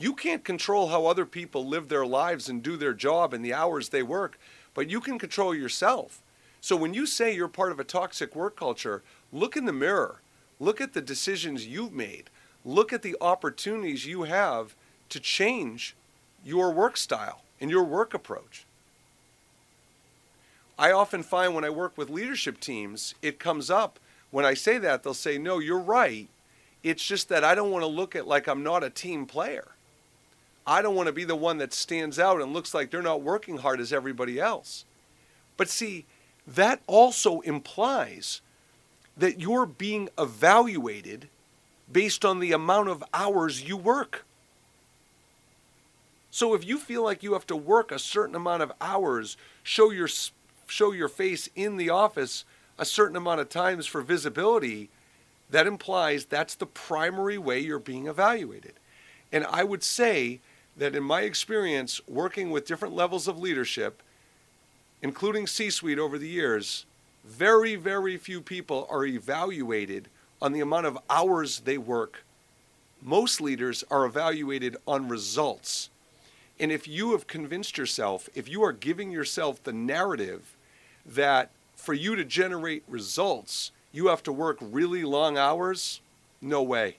You 0.00 0.14
can't 0.14 0.42
control 0.42 0.88
how 0.88 1.06
other 1.06 1.26
people 1.26 1.66
live 1.66 1.88
their 1.88 2.06
lives 2.06 2.48
and 2.48 2.62
do 2.62 2.76
their 2.76 2.94
job 2.94 3.34
and 3.34 3.44
the 3.44 3.52
hours 3.54 3.90
they 3.90 4.02
work, 4.02 4.38
but 4.72 4.88
you 4.88 5.00
can 5.00 5.18
control 5.18 5.54
yourself. 5.54 6.22
So 6.62 6.74
when 6.74 6.94
you 6.94 7.04
say 7.06 7.34
you're 7.34 7.48
part 7.48 7.70
of 7.70 7.78
a 7.78 7.84
toxic 7.84 8.34
work 8.34 8.56
culture, 8.56 9.02
look 9.32 9.56
in 9.56 9.66
the 9.66 9.72
mirror. 9.72 10.20
Look 10.58 10.80
at 10.80 10.94
the 10.94 11.00
decisions 11.02 11.66
you've 11.66 11.92
made. 11.92 12.30
Look 12.64 12.92
at 12.92 13.02
the 13.02 13.16
opportunities 13.20 14.06
you 14.06 14.22
have 14.22 14.74
to 15.10 15.20
change 15.20 15.94
your 16.44 16.72
work 16.72 16.96
style 16.96 17.42
and 17.60 17.70
your 17.70 17.84
work 17.84 18.14
approach. 18.14 18.64
I 20.78 20.92
often 20.92 21.22
find 21.22 21.54
when 21.54 21.64
I 21.64 21.70
work 21.70 21.98
with 21.98 22.08
leadership 22.08 22.58
teams, 22.58 23.14
it 23.20 23.38
comes 23.38 23.70
up 23.70 23.98
when 24.30 24.44
I 24.44 24.54
say 24.54 24.78
that, 24.78 25.02
they'll 25.02 25.14
say, 25.14 25.38
No, 25.38 25.58
you're 25.58 25.78
right. 25.78 26.28
It's 26.82 27.04
just 27.04 27.28
that 27.28 27.44
I 27.44 27.54
don't 27.54 27.70
want 27.70 27.82
to 27.82 27.88
look 27.88 28.16
at 28.16 28.26
like 28.26 28.46
I'm 28.46 28.62
not 28.62 28.84
a 28.84 28.90
team 28.90 29.26
player. 29.26 29.72
I 30.66 30.82
don't 30.82 30.94
want 30.94 31.06
to 31.06 31.12
be 31.12 31.24
the 31.24 31.36
one 31.36 31.58
that 31.58 31.72
stands 31.72 32.18
out 32.18 32.40
and 32.40 32.52
looks 32.52 32.74
like 32.74 32.90
they're 32.90 33.02
not 33.02 33.22
working 33.22 33.58
hard 33.58 33.80
as 33.80 33.92
everybody 33.92 34.38
else. 34.38 34.84
But 35.56 35.68
see, 35.68 36.06
that 36.46 36.80
also 36.86 37.40
implies 37.40 38.40
that 39.16 39.40
you're 39.40 39.66
being 39.66 40.08
evaluated 40.18 41.28
based 41.90 42.24
on 42.24 42.40
the 42.40 42.52
amount 42.52 42.88
of 42.88 43.04
hours 43.12 43.62
you 43.62 43.76
work. 43.76 44.24
So 46.30 46.54
if 46.54 46.64
you 46.64 46.78
feel 46.78 47.02
like 47.02 47.22
you 47.22 47.32
have 47.32 47.46
to 47.48 47.56
work 47.56 47.90
a 47.90 47.98
certain 47.98 48.36
amount 48.36 48.62
of 48.62 48.72
hours, 48.80 49.36
show 49.62 49.90
your 49.90 50.08
show 50.66 50.92
your 50.92 51.08
face 51.08 51.48
in 51.56 51.76
the 51.76 51.90
office 51.90 52.44
a 52.78 52.84
certain 52.84 53.16
amount 53.16 53.40
of 53.40 53.48
times 53.48 53.86
for 53.86 54.00
visibility, 54.00 54.88
that 55.50 55.66
implies 55.66 56.24
that's 56.24 56.54
the 56.54 56.66
primary 56.66 57.36
way 57.36 57.58
you're 57.58 57.80
being 57.80 58.06
evaluated. 58.06 58.74
And 59.32 59.44
I 59.44 59.64
would 59.64 59.82
say 59.82 60.40
that 60.76 60.94
in 60.94 61.02
my 61.02 61.22
experience 61.22 62.00
working 62.08 62.50
with 62.50 62.66
different 62.66 62.94
levels 62.94 63.28
of 63.28 63.38
leadership, 63.38 64.02
including 65.02 65.46
C 65.46 65.70
suite 65.70 65.98
over 65.98 66.18
the 66.18 66.28
years, 66.28 66.86
very, 67.24 67.76
very 67.76 68.16
few 68.16 68.40
people 68.40 68.86
are 68.90 69.04
evaluated 69.04 70.08
on 70.40 70.52
the 70.52 70.60
amount 70.60 70.86
of 70.86 70.98
hours 71.08 71.60
they 71.60 71.78
work. 71.78 72.24
Most 73.02 73.40
leaders 73.40 73.84
are 73.90 74.04
evaluated 74.04 74.76
on 74.86 75.08
results. 75.08 75.90
And 76.58 76.70
if 76.70 76.86
you 76.86 77.12
have 77.12 77.26
convinced 77.26 77.78
yourself, 77.78 78.28
if 78.34 78.48
you 78.48 78.62
are 78.62 78.72
giving 78.72 79.10
yourself 79.10 79.62
the 79.62 79.72
narrative 79.72 80.54
that 81.06 81.50
for 81.76 81.94
you 81.94 82.14
to 82.16 82.24
generate 82.24 82.84
results, 82.86 83.70
you 83.92 84.08
have 84.08 84.22
to 84.24 84.32
work 84.32 84.58
really 84.60 85.02
long 85.02 85.38
hours, 85.38 86.00
no 86.42 86.62
way. 86.62 86.96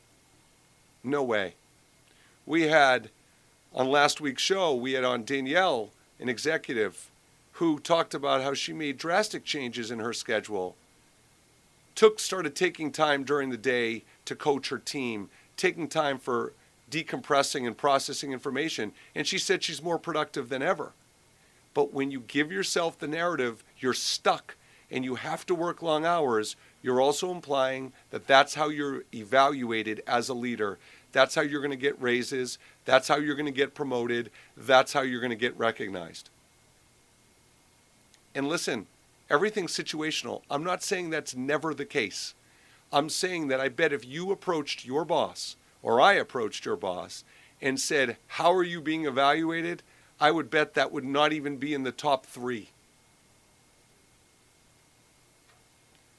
No 1.04 1.24
way. 1.24 1.54
We 2.52 2.64
had 2.64 3.12
on 3.74 3.90
last 3.90 4.20
week's 4.20 4.44
show, 4.44 4.76
we 4.76 4.92
had 4.92 5.06
on 5.06 5.24
Danielle, 5.24 5.92
an 6.20 6.28
executive, 6.28 7.10
who 7.54 7.80
talked 7.80 8.14
about 8.14 8.42
how 8.42 8.54
she 8.54 8.74
made 8.74 8.98
drastic 8.98 9.46
changes 9.46 9.90
in 9.90 10.00
her 10.00 10.12
schedule. 10.12 10.76
Took 11.96 12.20
started 12.20 12.54
taking 12.54 12.92
time 12.92 13.24
during 13.24 13.52
the 13.52 13.58
day 13.58 14.04
to 14.26 14.36
coach 14.36 14.68
her 14.68 14.80
team, 14.80 15.30
taking 15.56 15.88
time 15.88 16.20
for 16.20 16.52
decompressing 16.92 17.66
and 17.66 17.78
processing 17.78 18.34
information, 18.34 18.92
and 19.16 19.26
she 19.26 19.38
said 19.38 19.64
she's 19.64 19.82
more 19.82 19.98
productive 19.98 20.50
than 20.50 20.62
ever. 20.62 20.92
But 21.74 21.94
when 21.94 22.12
you 22.12 22.20
give 22.20 22.52
yourself 22.52 23.00
the 23.00 23.08
narrative, 23.08 23.64
you're 23.80 23.94
stuck 23.94 24.58
and 24.92 25.06
you 25.06 25.16
have 25.16 25.46
to 25.46 25.56
work 25.56 25.82
long 25.82 26.06
hours, 26.06 26.58
you're 26.82 27.00
also 27.00 27.32
implying 27.32 27.94
that 28.10 28.28
that's 28.28 28.56
how 28.56 28.68
you're 28.68 29.06
evaluated 29.14 30.04
as 30.06 30.28
a 30.28 30.34
leader. 30.34 30.80
That's 31.12 31.36
how 31.36 31.42
you're 31.42 31.62
going 31.62 31.72
to 31.72 31.78
get 31.78 32.02
raises. 32.02 32.58
That's 32.86 33.08
how 33.08 33.18
you're 33.18 33.36
going 33.36 33.46
to 33.46 33.52
get 33.52 33.74
promoted. 33.76 34.32
That's 34.56 34.94
how 34.94 35.02
you're 35.02 35.20
going 35.20 35.32
to 35.32 35.36
get 35.36 35.58
recognized. 35.58 36.30
And 38.34 38.48
listen, 38.48 38.88
everything's 39.30 39.76
situational. 39.76 40.42
I'm 40.50 40.64
not 40.64 40.84
saying 40.84 41.10
that's 41.10 41.36
never 41.36 41.74
the 41.74 41.86
case. 41.86 42.34
I'm 42.94 43.10
saying 43.10 43.48
that 43.48 43.60
I 43.60 43.70
bet 43.70 43.94
if 43.94 44.06
you 44.06 44.32
approached 44.32 44.86
your 44.86 45.06
boss 45.06 45.56
or 45.82 46.02
I 46.02 46.14
approached 46.14 46.66
your 46.66 46.76
boss 46.76 47.24
and 47.62 47.80
said, 47.80 48.18
How 48.28 48.54
are 48.54 48.64
you 48.64 48.82
being 48.82 49.06
evaluated? 49.06 49.84
I 50.20 50.32
would 50.32 50.50
bet 50.50 50.76
that 50.76 50.92
would 50.92 51.06
not 51.06 51.34
even 51.34 51.58
be 51.58 51.74
in 51.74 51.84
the 51.84 51.92
top 51.92 52.26
three. 52.26 52.70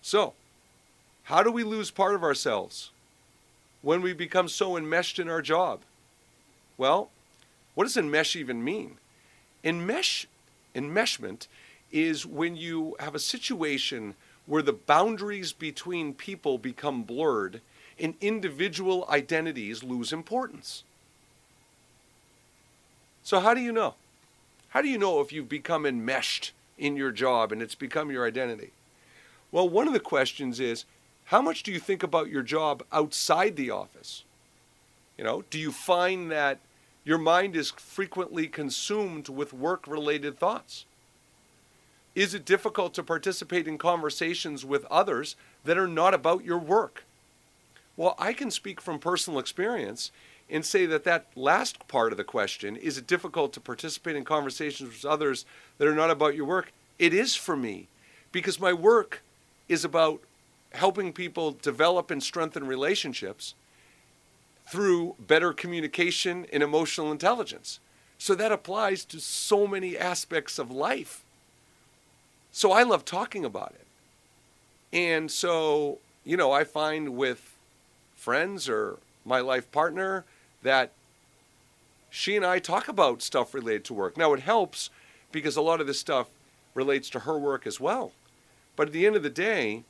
So, 0.01 0.35
how 1.25 1.43
do 1.43 1.53
we 1.53 1.63
lose 1.63 1.91
part 1.91 2.15
of 2.15 2.25
ourselves? 2.25 2.91
When 3.83 4.01
we 4.01 4.13
become 4.13 4.49
so 4.49 4.77
enmeshed 4.77 5.19
in 5.19 5.29
our 5.29 5.43
job? 5.43 5.81
Well, 6.79 7.11
what 7.75 7.85
does 7.85 7.97
enmesh 7.97 8.37
even 8.37 8.65
mean? 8.65 8.97
Enmesh, 9.65 10.27
enmeshment 10.75 11.47
is 11.91 12.25
when 12.25 12.57
you 12.57 12.97
have 12.99 13.15
a 13.15 13.21
situation 13.21 14.15
where 14.47 14.63
the 14.63 14.73
boundaries 14.73 15.53
between 15.53 16.15
people 16.15 16.59
become 16.59 17.03
blurred 17.03 17.61
and 17.99 18.15
individual 18.21 19.07
identities 19.09 19.85
lose 19.85 20.13
importance. 20.13 20.83
So, 23.23 23.41
how 23.41 23.55
do 23.55 23.61
you 23.61 23.73
know? 23.73 23.95
How 24.71 24.83
do 24.83 24.89
you 24.89 24.99
know 24.99 25.21
if 25.21 25.33
you've 25.33 25.49
become 25.49 25.87
enmeshed 25.87 26.53
in 26.79 26.97
your 26.97 27.13
job 27.13 27.53
and 27.53 27.63
it's 27.63 27.75
become 27.75 28.11
your 28.11 28.27
identity? 28.27 28.71
Well, 29.53 29.69
one 29.69 29.87
of 29.87 29.93
the 29.93 30.01
questions 30.01 30.59
is 30.59 30.85
how 31.27 31.41
much 31.41 31.63
do 31.63 31.73
you 31.73 31.79
think 31.79 32.03
about 32.03 32.29
your 32.29 32.43
job 32.43 32.83
outside 32.93 33.57
the 33.57 33.71
office? 33.71 34.25
You 35.17 35.25
know, 35.25 35.45
do 35.51 35.59
you 35.59 35.73
find 35.73 36.31
that 36.31 36.59
Your 37.05 37.19
mind 37.19 37.57
is 37.57 37.71
frequently 37.71 38.47
consumed 38.47 39.29
with 39.29 39.53
work 39.53 39.87
related 39.87 40.39
thoughts. 40.39 40.85
Is 42.15 42.35
it 42.35 42.45
difficult 42.45 42.95
to 42.95 43.03
participate 43.03 43.67
in 43.67 43.79
conversations 43.79 44.65
with 44.65 44.85
others 44.87 45.35
that 45.65 45.79
are 45.79 45.89
not 45.89 46.15
about 46.15 46.45
your 46.45 46.59
work? 46.59 47.05
Well, 47.97 48.15
I 48.19 48.33
can 48.33 48.51
speak 48.51 48.81
from 48.81 48.99
personal 48.99 49.39
experience 49.41 50.13
and 50.49 50.65
say 50.65 50.87
that 50.87 51.05
that 51.05 51.27
last 51.35 51.89
part 51.89 52.13
of 52.13 52.19
the 52.19 52.25
question 52.25 52.77
is 52.77 52.99
it 52.99 53.07
difficult 53.07 53.53
to 53.55 53.61
participate 53.61 54.17
in 54.17 54.25
conversations 54.25 54.91
with 54.91 55.05
others 55.05 55.45
that 55.79 55.89
are 55.89 55.95
not 55.95 56.11
about 56.11 56.37
your 56.37 56.47
work? 56.47 56.73
It 56.99 57.13
is 57.13 57.35
for 57.35 57.57
me 57.57 57.89
because 58.31 58.61
my 58.61 58.73
work 58.73 59.23
is 59.69 59.85
about 59.85 60.21
helping 60.75 61.13
people 61.13 61.53
develop 61.53 62.11
and 62.11 62.23
strengthen 62.23 62.67
relationships 62.67 63.55
through 64.67 65.17
better 65.19 65.53
communication 65.53 66.47
and 66.53 66.63
emotional 66.63 67.13
intelligence. 67.13 67.81
So 68.19 68.35
that 68.35 68.53
applies 68.53 69.05
to 69.07 69.21
so 69.21 69.67
many 69.67 69.99
aspects 69.99 70.59
of 70.59 70.71
life. 70.71 71.25
So 72.53 72.73
I 72.73 72.83
love 72.83 73.05
talking 73.05 73.45
about 73.45 73.75
it. 73.75 73.87
And 74.93 75.31
so, 75.31 75.99
you 76.25 76.37
know, 76.37 76.53
I 76.53 76.65
find 76.65 77.17
with 77.17 77.57
friends 78.15 78.69
or 78.69 78.99
my 79.25 79.41
life 79.41 79.71
partner 79.73 80.25
that 80.63 80.93
she 82.11 82.37
and 82.37 82.45
I 82.45 82.59
talk 82.59 82.89
about 82.89 83.23
stuff 83.23 83.55
related 83.55 83.85
to 83.87 83.95
work. 83.95 84.17
Now, 84.17 84.35
it 84.35 84.41
helps 84.41 84.91
because 85.33 85.57
a 85.57 85.63
lot 85.63 85.81
of 85.81 85.87
this 85.87 85.99
stuff 85.99 86.29
relates 86.75 87.09
to 87.11 87.21
her 87.21 87.39
work 87.39 87.67
as 87.67 87.81
well. 87.81 88.13
But 88.77 88.89
at 88.89 88.93
the 88.93 89.07
end 89.07 89.17
of 89.17 89.23
the 89.23 89.31
day, 89.31 89.85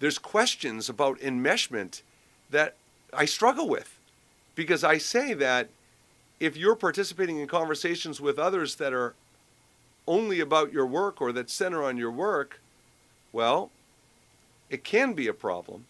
there's 0.00 0.18
questions 0.18 0.88
about 0.88 1.18
enmeshment 1.20 2.02
that 2.50 2.74
I 3.12 3.24
struggle 3.24 3.68
with 3.68 3.98
because 4.54 4.84
I 4.84 4.98
say 4.98 5.34
that 5.34 5.68
if 6.40 6.56
you're 6.56 6.76
participating 6.76 7.38
in 7.38 7.46
conversations 7.46 8.20
with 8.20 8.38
others 8.38 8.76
that 8.76 8.92
are 8.92 9.14
only 10.06 10.40
about 10.40 10.72
your 10.72 10.86
work 10.86 11.20
or 11.20 11.32
that 11.32 11.48
center 11.48 11.82
on 11.82 11.96
your 11.96 12.10
work, 12.10 12.60
well, 13.32 13.70
it 14.68 14.84
can 14.84 15.14
be 15.14 15.26
a 15.26 15.34
problem. 15.34 15.86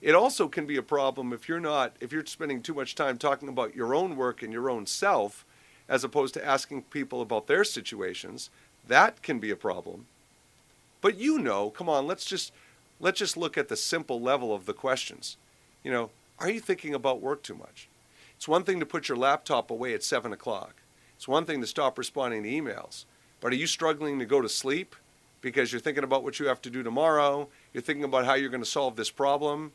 It 0.00 0.14
also 0.14 0.48
can 0.48 0.66
be 0.66 0.76
a 0.76 0.82
problem 0.82 1.32
if 1.32 1.48
you're 1.48 1.60
not 1.60 1.94
if 2.00 2.12
you're 2.12 2.26
spending 2.26 2.60
too 2.60 2.74
much 2.74 2.94
time 2.94 3.18
talking 3.18 3.48
about 3.48 3.76
your 3.76 3.94
own 3.94 4.16
work 4.16 4.42
and 4.42 4.52
your 4.52 4.68
own 4.68 4.86
self 4.86 5.44
as 5.88 6.02
opposed 6.02 6.34
to 6.34 6.44
asking 6.44 6.82
people 6.82 7.20
about 7.20 7.46
their 7.46 7.64
situations. 7.64 8.50
That 8.86 9.22
can 9.22 9.38
be 9.38 9.50
a 9.50 9.56
problem. 9.56 10.06
But 11.00 11.18
you 11.18 11.38
know, 11.38 11.70
come 11.70 11.88
on, 11.88 12.06
let's 12.06 12.24
just 12.24 12.52
let's 13.02 13.18
just 13.18 13.36
look 13.36 13.58
at 13.58 13.68
the 13.68 13.76
simple 13.76 14.18
level 14.18 14.54
of 14.54 14.64
the 14.64 14.72
questions. 14.72 15.36
You 15.84 15.92
know, 15.92 16.10
are 16.38 16.48
you 16.48 16.60
thinking 16.60 16.94
about 16.94 17.20
work 17.20 17.42
too 17.42 17.54
much? 17.54 17.88
It's 18.36 18.48
one 18.48 18.64
thing 18.64 18.80
to 18.80 18.86
put 18.86 19.08
your 19.08 19.18
laptop 19.18 19.70
away 19.70 19.92
at 19.92 20.02
seven 20.02 20.32
o'clock. 20.32 20.76
It's 21.16 21.28
one 21.28 21.44
thing 21.44 21.60
to 21.60 21.66
stop 21.66 21.98
responding 21.98 22.44
to 22.44 22.48
emails. 22.48 23.04
But 23.40 23.52
are 23.52 23.56
you 23.56 23.66
struggling 23.66 24.18
to 24.20 24.24
go 24.24 24.40
to 24.40 24.48
sleep 24.48 24.96
because 25.40 25.72
you're 25.72 25.80
thinking 25.80 26.04
about 26.04 26.22
what 26.22 26.38
you 26.38 26.46
have 26.46 26.62
to 26.62 26.70
do 26.70 26.82
tomorrow? 26.82 27.48
You're 27.74 27.82
thinking 27.82 28.04
about 28.04 28.24
how 28.24 28.34
you're 28.34 28.48
going 28.48 28.62
to 28.62 28.68
solve 28.68 28.96
this 28.96 29.10
problem? 29.10 29.72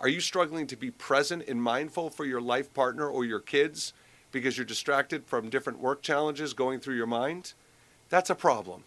Are 0.00 0.08
you 0.08 0.20
struggling 0.20 0.66
to 0.66 0.76
be 0.76 0.90
present 0.90 1.44
and 1.48 1.62
mindful 1.62 2.10
for 2.10 2.24
your 2.24 2.40
life 2.40 2.74
partner 2.74 3.08
or 3.08 3.24
your 3.24 3.40
kids 3.40 3.92
because 4.32 4.58
you're 4.58 4.66
distracted 4.66 5.24
from 5.24 5.48
different 5.48 5.78
work 5.78 6.02
challenges 6.02 6.52
going 6.52 6.80
through 6.80 6.96
your 6.96 7.06
mind? 7.06 7.52
That's 8.08 8.30
a 8.30 8.34
problem. 8.34 8.82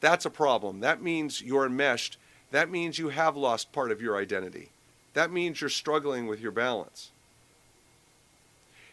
That's 0.00 0.24
a 0.24 0.30
problem. 0.30 0.80
That 0.80 1.02
means 1.02 1.42
you're 1.42 1.66
enmeshed. 1.66 2.18
That 2.54 2.70
means 2.70 3.00
you 3.00 3.08
have 3.08 3.36
lost 3.36 3.72
part 3.72 3.90
of 3.90 4.00
your 4.00 4.16
identity. 4.16 4.68
That 5.14 5.32
means 5.32 5.60
you're 5.60 5.68
struggling 5.68 6.28
with 6.28 6.40
your 6.40 6.52
balance. 6.52 7.10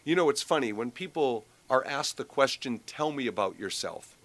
You 0.04 0.16
know, 0.16 0.30
it's 0.30 0.42
funny 0.42 0.74
when 0.74 0.90
people 0.90 1.46
are 1.70 1.86
asked 1.86 2.18
the 2.18 2.24
question, 2.24 2.80
Tell 2.88 3.12
me 3.12 3.28
about 3.28 3.60
yourself 3.60 4.16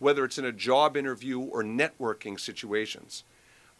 whether 0.00 0.24
it's 0.24 0.38
in 0.38 0.44
a 0.44 0.50
job 0.50 0.96
interview 0.96 1.38
or 1.38 1.62
networking 1.62 2.40
situations. 2.40 3.22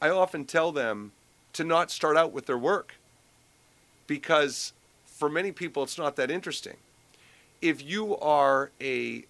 I 0.00 0.10
often 0.10 0.44
tell 0.44 0.70
them 0.70 1.10
to 1.54 1.64
not 1.64 1.90
start 1.90 2.16
out 2.16 2.30
with 2.30 2.46
their 2.46 2.56
work 2.56 2.94
because 4.06 4.72
for 5.04 5.28
many 5.28 5.50
people 5.50 5.82
it's 5.82 5.98
not 5.98 6.14
that 6.14 6.30
interesting. 6.30 6.76
If 7.60 7.82
you 7.82 8.16
are 8.18 8.70
a 8.80 9.24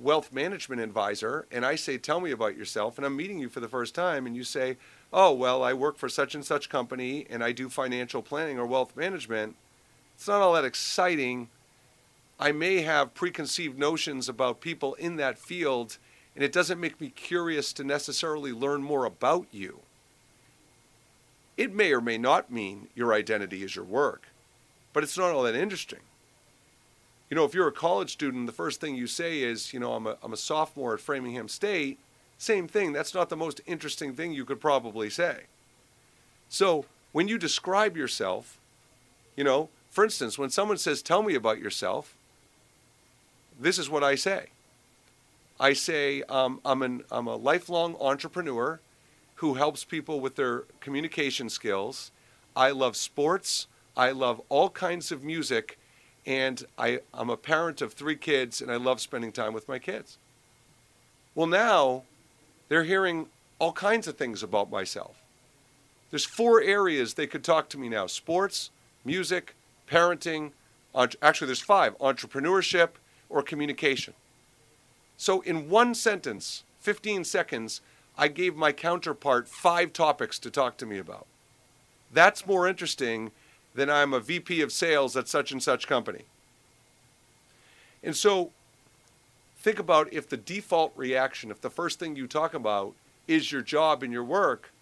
wealth 0.00 0.32
management 0.32 0.80
advisor 0.80 1.46
and 1.50 1.66
I 1.66 1.74
say, 1.74 1.98
Tell 1.98 2.20
me 2.20 2.30
about 2.30 2.56
yourself, 2.56 2.96
and 2.96 3.04
I'm 3.04 3.16
meeting 3.16 3.40
you 3.40 3.48
for 3.48 3.58
the 3.58 3.66
first 3.66 3.92
time, 3.92 4.24
and 4.24 4.36
you 4.36 4.44
say, 4.44 4.76
Oh, 5.12 5.32
well, 5.32 5.62
I 5.62 5.72
work 5.72 5.96
for 5.96 6.08
such 6.08 6.34
and 6.34 6.44
such 6.44 6.68
company 6.68 7.26
and 7.28 7.42
I 7.42 7.52
do 7.52 7.68
financial 7.68 8.22
planning 8.22 8.58
or 8.58 8.66
wealth 8.66 8.96
management, 8.96 9.56
it's 10.14 10.28
not 10.28 10.42
all 10.42 10.52
that 10.52 10.66
exciting. 10.66 11.48
I 12.38 12.52
may 12.52 12.82
have 12.82 13.14
preconceived 13.14 13.78
notions 13.78 14.28
about 14.28 14.60
people 14.60 14.94
in 14.94 15.16
that 15.16 15.38
field 15.38 15.96
and 16.34 16.44
it 16.44 16.52
doesn't 16.52 16.80
make 16.80 17.00
me 17.00 17.08
curious 17.08 17.72
to 17.72 17.84
necessarily 17.84 18.52
learn 18.52 18.82
more 18.82 19.04
about 19.04 19.46
you. 19.50 19.80
It 21.56 21.74
may 21.74 21.92
or 21.92 22.00
may 22.00 22.18
not 22.18 22.52
mean 22.52 22.88
your 22.94 23.12
identity 23.12 23.62
is 23.62 23.74
your 23.74 23.84
work, 23.84 24.28
but 24.92 25.02
it's 25.02 25.18
not 25.18 25.32
all 25.32 25.42
that 25.42 25.54
interesting. 25.54 26.00
You 27.28 27.34
know, 27.34 27.44
if 27.44 27.54
you're 27.54 27.68
a 27.68 27.72
college 27.72 28.12
student, 28.12 28.46
the 28.46 28.52
first 28.52 28.80
thing 28.80 28.94
you 28.94 29.06
say 29.06 29.42
is, 29.42 29.72
you 29.72 29.80
know, 29.80 29.92
I'm 29.92 30.06
a, 30.06 30.16
I'm 30.22 30.32
a 30.32 30.36
sophomore 30.36 30.94
at 30.94 31.00
Framingham 31.00 31.48
State, 31.48 31.98
same 32.40 32.66
thing. 32.66 32.92
That's 32.94 33.12
not 33.12 33.28
the 33.28 33.36
most 33.36 33.60
interesting 33.66 34.14
thing 34.14 34.32
you 34.32 34.46
could 34.46 34.62
probably 34.62 35.10
say. 35.10 35.42
So 36.48 36.86
when 37.12 37.28
you 37.28 37.36
describe 37.36 37.98
yourself, 37.98 38.58
you 39.36 39.44
know, 39.44 39.68
for 39.90 40.04
instance, 40.04 40.38
when 40.38 40.48
someone 40.48 40.78
says, 40.78 41.02
Tell 41.02 41.22
me 41.22 41.34
about 41.34 41.58
yourself, 41.58 42.16
this 43.60 43.78
is 43.78 43.90
what 43.90 44.02
I 44.02 44.14
say 44.14 44.46
I 45.60 45.74
say 45.74 46.22
um, 46.30 46.62
I'm, 46.64 46.80
an, 46.80 47.04
I'm 47.10 47.26
a 47.26 47.36
lifelong 47.36 47.94
entrepreneur 48.00 48.80
who 49.36 49.54
helps 49.54 49.84
people 49.84 50.18
with 50.18 50.36
their 50.36 50.60
communication 50.80 51.50
skills. 51.50 52.10
I 52.56 52.70
love 52.70 52.96
sports. 52.96 53.66
I 53.98 54.12
love 54.12 54.40
all 54.48 54.70
kinds 54.70 55.12
of 55.12 55.22
music. 55.22 55.78
And 56.24 56.64
I, 56.78 57.00
I'm 57.12 57.28
a 57.28 57.36
parent 57.36 57.82
of 57.82 57.92
three 57.92 58.16
kids, 58.16 58.62
and 58.62 58.70
I 58.70 58.76
love 58.76 58.98
spending 59.02 59.30
time 59.30 59.52
with 59.52 59.68
my 59.68 59.78
kids. 59.78 60.16
Well, 61.34 61.46
now 61.46 62.04
they're 62.70 62.84
hearing 62.84 63.26
all 63.58 63.72
kinds 63.72 64.08
of 64.08 64.16
things 64.16 64.42
about 64.42 64.70
myself. 64.70 65.16
There's 66.08 66.24
four 66.24 66.62
areas 66.62 67.12
they 67.12 67.26
could 67.26 67.44
talk 67.44 67.68
to 67.70 67.78
me 67.78 67.90
now 67.90 68.06
sports, 68.06 68.70
music, 69.04 69.54
parenting, 69.86 70.52
actually, 70.94 71.46
there's 71.46 71.60
five 71.60 71.96
entrepreneurship 71.98 72.90
or 73.28 73.42
communication. 73.42 74.14
So, 75.16 75.40
in 75.42 75.68
one 75.68 75.94
sentence, 75.94 76.64
15 76.80 77.24
seconds, 77.24 77.80
I 78.16 78.28
gave 78.28 78.56
my 78.56 78.72
counterpart 78.72 79.48
five 79.48 79.92
topics 79.92 80.38
to 80.38 80.50
talk 80.50 80.76
to 80.78 80.86
me 80.86 80.98
about. 80.98 81.26
That's 82.12 82.46
more 82.46 82.66
interesting 82.66 83.30
than 83.74 83.90
I'm 83.90 84.14
a 84.14 84.20
VP 84.20 84.62
of 84.62 84.72
sales 84.72 85.16
at 85.16 85.28
such 85.28 85.52
and 85.52 85.62
such 85.62 85.86
company. 85.86 86.22
And 88.02 88.16
so, 88.16 88.50
think 89.60 89.78
about 89.78 90.12
if 90.12 90.28
the 90.28 90.36
default 90.36 90.92
reaction, 90.96 91.50
if 91.50 91.60
the 91.60 91.70
first 91.70 91.98
thing 91.98 92.16
you 92.16 92.26
talk 92.26 92.54
about 92.54 92.94
is 93.28 93.52
your 93.52 93.62
job 93.62 94.02
and 94.02 94.12
your 94.12 94.24
work, 94.24 94.72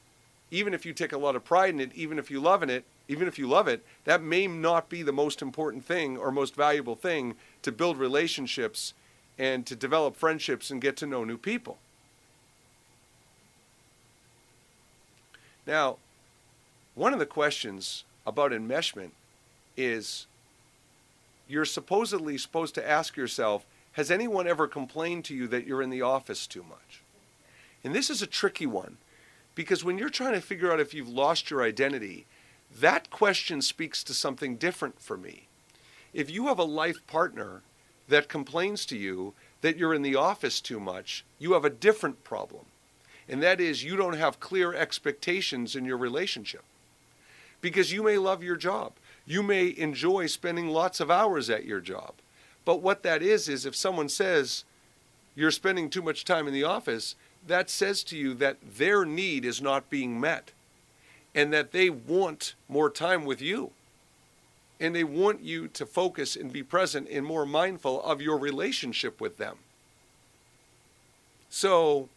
even 0.50 0.72
if 0.72 0.86
you 0.86 0.92
take 0.92 1.12
a 1.12 1.18
lot 1.18 1.36
of 1.36 1.44
pride 1.44 1.74
in 1.74 1.80
it, 1.80 1.90
even 1.94 2.18
if 2.18 2.30
you 2.30 2.40
love 2.40 2.62
in 2.62 2.70
it, 2.70 2.84
even 3.08 3.26
if 3.28 3.38
you 3.38 3.46
love 3.46 3.68
it, 3.68 3.84
that 4.04 4.22
may 4.22 4.46
not 4.46 4.88
be 4.88 5.02
the 5.02 5.12
most 5.12 5.42
important 5.42 5.84
thing 5.84 6.16
or 6.16 6.30
most 6.30 6.54
valuable 6.54 6.94
thing 6.94 7.34
to 7.62 7.72
build 7.72 7.98
relationships 7.98 8.94
and 9.38 9.66
to 9.66 9.76
develop 9.76 10.16
friendships 10.16 10.70
and 10.70 10.80
get 10.80 10.96
to 10.96 11.06
know 11.06 11.24
new 11.24 11.36
people. 11.36 11.78
Now, 15.66 15.96
one 16.94 17.12
of 17.12 17.18
the 17.18 17.26
questions 17.26 18.04
about 18.26 18.52
enmeshment 18.52 19.10
is 19.76 20.26
you're 21.46 21.64
supposedly 21.64 22.36
supposed 22.38 22.74
to 22.74 22.88
ask 22.88 23.16
yourself, 23.16 23.64
has 23.98 24.12
anyone 24.12 24.46
ever 24.46 24.68
complained 24.68 25.24
to 25.24 25.34
you 25.34 25.48
that 25.48 25.66
you're 25.66 25.82
in 25.82 25.90
the 25.90 26.02
office 26.02 26.46
too 26.46 26.62
much? 26.62 27.02
And 27.82 27.92
this 27.92 28.08
is 28.08 28.22
a 28.22 28.28
tricky 28.28 28.64
one 28.64 28.96
because 29.56 29.82
when 29.82 29.98
you're 29.98 30.08
trying 30.08 30.34
to 30.34 30.40
figure 30.40 30.72
out 30.72 30.78
if 30.78 30.94
you've 30.94 31.08
lost 31.08 31.50
your 31.50 31.64
identity, 31.64 32.24
that 32.80 33.10
question 33.10 33.60
speaks 33.60 34.04
to 34.04 34.14
something 34.14 34.54
different 34.54 35.00
for 35.00 35.16
me. 35.16 35.48
If 36.14 36.30
you 36.30 36.46
have 36.46 36.60
a 36.60 36.64
life 36.64 37.04
partner 37.08 37.62
that 38.08 38.28
complains 38.28 38.86
to 38.86 38.96
you 38.96 39.34
that 39.62 39.76
you're 39.76 39.94
in 39.94 40.02
the 40.02 40.14
office 40.14 40.60
too 40.60 40.78
much, 40.78 41.24
you 41.40 41.54
have 41.54 41.64
a 41.64 41.70
different 41.70 42.22
problem. 42.22 42.66
And 43.28 43.42
that 43.42 43.60
is 43.60 43.82
you 43.82 43.96
don't 43.96 44.16
have 44.16 44.38
clear 44.38 44.72
expectations 44.74 45.74
in 45.74 45.84
your 45.84 45.98
relationship. 45.98 46.62
Because 47.60 47.92
you 47.92 48.04
may 48.04 48.16
love 48.16 48.44
your 48.44 48.54
job. 48.54 48.92
You 49.26 49.42
may 49.42 49.74
enjoy 49.76 50.28
spending 50.28 50.68
lots 50.68 51.00
of 51.00 51.10
hours 51.10 51.50
at 51.50 51.64
your 51.64 51.80
job. 51.80 52.14
But 52.68 52.82
what 52.82 53.02
that 53.02 53.22
is, 53.22 53.48
is 53.48 53.64
if 53.64 53.74
someone 53.74 54.10
says 54.10 54.64
you're 55.34 55.50
spending 55.50 55.88
too 55.88 56.02
much 56.02 56.26
time 56.26 56.46
in 56.46 56.52
the 56.52 56.64
office, 56.64 57.14
that 57.46 57.70
says 57.70 58.04
to 58.04 58.14
you 58.14 58.34
that 58.34 58.58
their 58.76 59.06
need 59.06 59.46
is 59.46 59.62
not 59.62 59.88
being 59.88 60.20
met 60.20 60.52
and 61.34 61.50
that 61.50 61.72
they 61.72 61.88
want 61.88 62.54
more 62.68 62.90
time 62.90 63.24
with 63.24 63.40
you. 63.40 63.70
and 64.80 64.94
they 64.94 65.04
want 65.04 65.42
you 65.42 65.68
to 65.68 65.86
focus 65.86 66.36
and 66.36 66.52
be 66.52 66.62
present 66.62 67.08
and 67.10 67.24
more 67.26 67.46
mindful 67.46 68.02
of 68.02 68.22
your 68.22 68.38
relationship 68.38 69.20
with 69.20 69.36
them. 69.36 69.58
So 71.50 72.08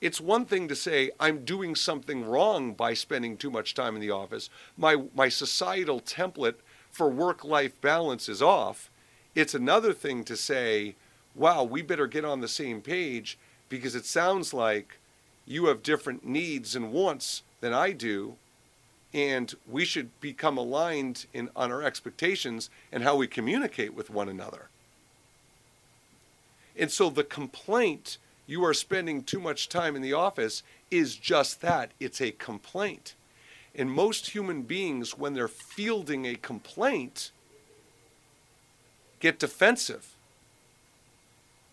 it's 0.00 0.20
one 0.20 0.44
thing 0.44 0.68
to 0.68 0.76
say 0.76 1.10
I'm 1.18 1.44
doing 1.44 1.74
something 1.74 2.24
wrong 2.24 2.72
by 2.72 2.94
spending 2.94 3.36
too 3.36 3.50
much 3.50 3.74
time 3.74 3.94
in 3.94 4.00
the 4.00 4.10
office. 4.10 4.50
My 4.76 4.96
my 5.14 5.28
societal 5.28 6.00
template 6.00 6.56
for 6.90 7.08
work-life 7.08 7.80
balance 7.80 8.28
is 8.28 8.42
off. 8.42 8.90
It's 9.34 9.54
another 9.54 9.92
thing 9.92 10.24
to 10.24 10.36
say, 10.36 10.94
wow, 11.34 11.62
we 11.62 11.82
better 11.82 12.06
get 12.06 12.24
on 12.24 12.40
the 12.40 12.48
same 12.48 12.80
page 12.80 13.38
because 13.68 13.94
it 13.94 14.04
sounds 14.04 14.52
like 14.52 14.98
you 15.46 15.66
have 15.66 15.82
different 15.82 16.26
needs 16.26 16.74
and 16.74 16.92
wants 16.92 17.42
than 17.60 17.72
I 17.72 17.92
do 17.92 18.36
and 19.12 19.54
we 19.68 19.84
should 19.84 20.08
become 20.20 20.56
aligned 20.56 21.26
in 21.32 21.50
on 21.56 21.72
our 21.72 21.82
expectations 21.82 22.70
and 22.92 23.02
how 23.02 23.16
we 23.16 23.26
communicate 23.26 23.94
with 23.94 24.10
one 24.10 24.28
another. 24.28 24.68
And 26.76 26.90
so 26.90 27.10
the 27.10 27.24
complaint 27.24 28.18
you 28.46 28.64
are 28.64 28.74
spending 28.74 29.22
too 29.22 29.40
much 29.40 29.68
time 29.68 29.96
in 29.96 30.02
the 30.02 30.12
office 30.12 30.62
is 30.90 31.16
just 31.16 31.60
that 31.60 31.90
it's 32.00 32.20
a 32.20 32.32
complaint. 32.32 33.14
And 33.74 33.90
most 33.90 34.30
human 34.30 34.62
beings, 34.62 35.16
when 35.16 35.34
they're 35.34 35.46
fielding 35.48 36.26
a 36.26 36.34
complaint, 36.34 37.30
get 39.20 39.38
defensive 39.38 40.14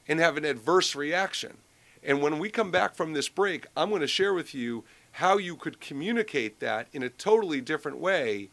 and 0.07 0.19
have 0.19 0.37
an 0.37 0.45
adverse 0.45 0.95
reaction. 0.95 1.57
And 2.03 2.21
when 2.21 2.39
we 2.39 2.49
come 2.49 2.71
back 2.71 2.95
from 2.95 3.13
this 3.13 3.27
break, 3.27 3.65
I'm 3.75 3.89
going 3.89 4.01
to 4.01 4.07
share 4.07 4.33
with 4.33 4.53
you 4.53 4.83
how 5.13 5.37
you 5.37 5.55
could 5.55 5.79
communicate 5.79 6.59
that 6.59 6.87
in 6.93 7.01
a 7.01 7.09
totally 7.09 7.59
different 7.59 7.97
way 7.97 8.49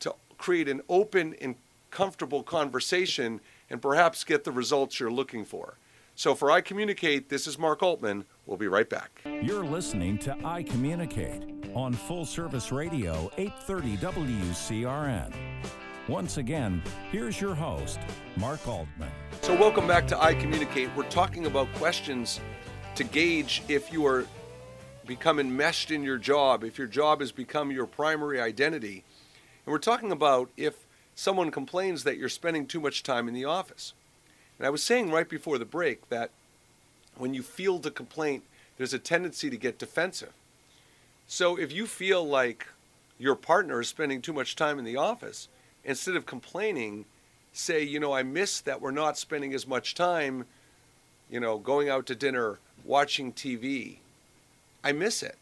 to 0.00 0.14
create 0.38 0.68
an 0.68 0.80
open 0.88 1.34
and 1.40 1.56
comfortable 1.90 2.42
conversation 2.42 3.40
and 3.68 3.82
perhaps 3.82 4.24
get 4.24 4.44
the 4.44 4.52
results 4.52 5.00
you're 5.00 5.10
looking 5.10 5.44
for. 5.44 5.74
So 6.16 6.34
for 6.34 6.50
I 6.50 6.60
Communicate, 6.60 7.28
this 7.28 7.46
is 7.46 7.58
Mark 7.58 7.82
Altman. 7.82 8.24
We'll 8.46 8.56
be 8.56 8.68
right 8.68 8.88
back. 8.88 9.20
You're 9.24 9.64
listening 9.64 10.18
to 10.18 10.36
I 10.44 10.62
Communicate 10.62 11.42
on 11.74 11.92
Full 11.92 12.24
Service 12.24 12.70
Radio 12.70 13.30
830 13.36 13.96
WCRN. 13.96 15.34
Once 16.08 16.36
again, 16.36 16.82
here's 17.10 17.40
your 17.40 17.54
host, 17.54 17.98
Mark 18.36 18.68
Altman. 18.68 19.08
So 19.40 19.58
welcome 19.58 19.86
back 19.86 20.06
to 20.08 20.22
I 20.22 20.34
Communicate. 20.34 20.90
We're 20.94 21.04
talking 21.04 21.46
about 21.46 21.72
questions 21.76 22.40
to 22.96 23.04
gauge 23.04 23.62
if 23.68 23.90
you 23.90 24.06
are 24.06 24.26
become 25.06 25.38
enmeshed 25.38 25.90
in 25.90 26.02
your 26.02 26.18
job, 26.18 26.62
if 26.62 26.76
your 26.76 26.86
job 26.86 27.20
has 27.20 27.32
become 27.32 27.70
your 27.70 27.86
primary 27.86 28.38
identity. 28.38 29.02
And 29.64 29.72
we're 29.72 29.78
talking 29.78 30.12
about 30.12 30.50
if 30.58 30.74
someone 31.14 31.50
complains 31.50 32.04
that 32.04 32.18
you're 32.18 32.28
spending 32.28 32.66
too 32.66 32.80
much 32.80 33.02
time 33.02 33.26
in 33.26 33.32
the 33.32 33.46
office. 33.46 33.94
And 34.58 34.66
I 34.66 34.70
was 34.70 34.82
saying 34.82 35.10
right 35.10 35.28
before 35.28 35.56
the 35.56 35.64
break 35.64 36.10
that 36.10 36.30
when 37.16 37.32
you 37.32 37.42
field 37.42 37.86
a 37.86 37.90
complaint, 37.90 38.44
there's 38.76 38.92
a 38.92 38.98
tendency 38.98 39.48
to 39.48 39.56
get 39.56 39.78
defensive. 39.78 40.34
So 41.26 41.58
if 41.58 41.72
you 41.72 41.86
feel 41.86 42.22
like 42.28 42.66
your 43.18 43.36
partner 43.36 43.80
is 43.80 43.88
spending 43.88 44.20
too 44.20 44.34
much 44.34 44.54
time 44.54 44.78
in 44.78 44.84
the 44.84 44.98
office, 44.98 45.48
instead 45.84 46.16
of 46.16 46.26
complaining, 46.26 47.04
say, 47.52 47.82
you 47.82 48.00
know, 48.00 48.12
I 48.12 48.22
miss 48.22 48.60
that 48.62 48.80
we're 48.80 48.90
not 48.90 49.18
spending 49.18 49.54
as 49.54 49.66
much 49.66 49.94
time, 49.94 50.46
you 51.30 51.40
know, 51.40 51.58
going 51.58 51.88
out 51.88 52.06
to 52.06 52.14
dinner, 52.14 52.58
watching 52.84 53.32
TV, 53.32 53.98
I 54.82 54.92
miss 54.92 55.22
it. 55.22 55.36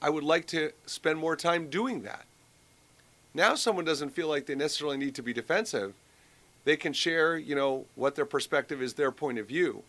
I 0.00 0.10
would 0.10 0.24
like 0.24 0.46
to 0.48 0.72
spend 0.86 1.18
more 1.18 1.36
time 1.36 1.68
doing 1.68 2.02
that. 2.02 2.24
Now 3.34 3.54
someone 3.54 3.84
doesn't 3.84 4.10
feel 4.10 4.28
like 4.28 4.46
they 4.46 4.54
necessarily 4.54 4.96
need 4.96 5.14
to 5.14 5.22
be 5.22 5.32
defensive. 5.32 5.94
They 6.64 6.76
can 6.76 6.92
share, 6.92 7.36
you 7.36 7.54
know, 7.54 7.86
what 7.94 8.14
their 8.14 8.26
perspective 8.26 8.82
is, 8.82 8.94
their 8.94 9.10
point 9.10 9.38
of 9.38 9.48
view. 9.48 9.82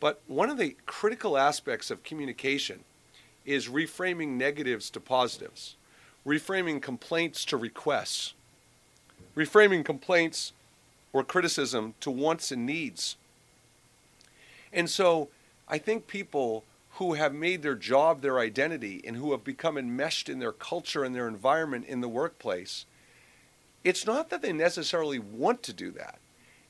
But 0.00 0.20
one 0.26 0.50
of 0.50 0.58
the 0.58 0.76
critical 0.84 1.38
aspects 1.38 1.90
of 1.90 2.02
communication 2.02 2.80
is 3.44 3.68
reframing 3.68 4.30
negatives 4.30 4.90
to 4.90 5.00
positives, 5.00 5.76
reframing 6.26 6.82
complaints 6.82 7.44
to 7.46 7.56
requests, 7.56 8.34
reframing 9.36 9.84
complaints 9.84 10.52
or 11.12 11.24
criticism 11.24 11.94
to 12.00 12.10
wants 12.10 12.50
and 12.50 12.66
needs. 12.66 13.16
And 14.72 14.90
so 14.90 15.28
I 15.68 15.78
think 15.78 16.06
people 16.06 16.64
who 16.92 17.14
have 17.14 17.34
made 17.34 17.62
their 17.62 17.74
job 17.74 18.22
their 18.22 18.38
identity 18.38 19.02
and 19.06 19.16
who 19.16 19.32
have 19.32 19.44
become 19.44 19.76
enmeshed 19.76 20.28
in 20.28 20.38
their 20.38 20.52
culture 20.52 21.04
and 21.04 21.14
their 21.14 21.28
environment 21.28 21.86
in 21.86 22.00
the 22.00 22.08
workplace, 22.08 22.86
it's 23.84 24.06
not 24.06 24.30
that 24.30 24.42
they 24.42 24.52
necessarily 24.52 25.18
want 25.18 25.62
to 25.62 25.72
do 25.72 25.90
that. 25.92 26.18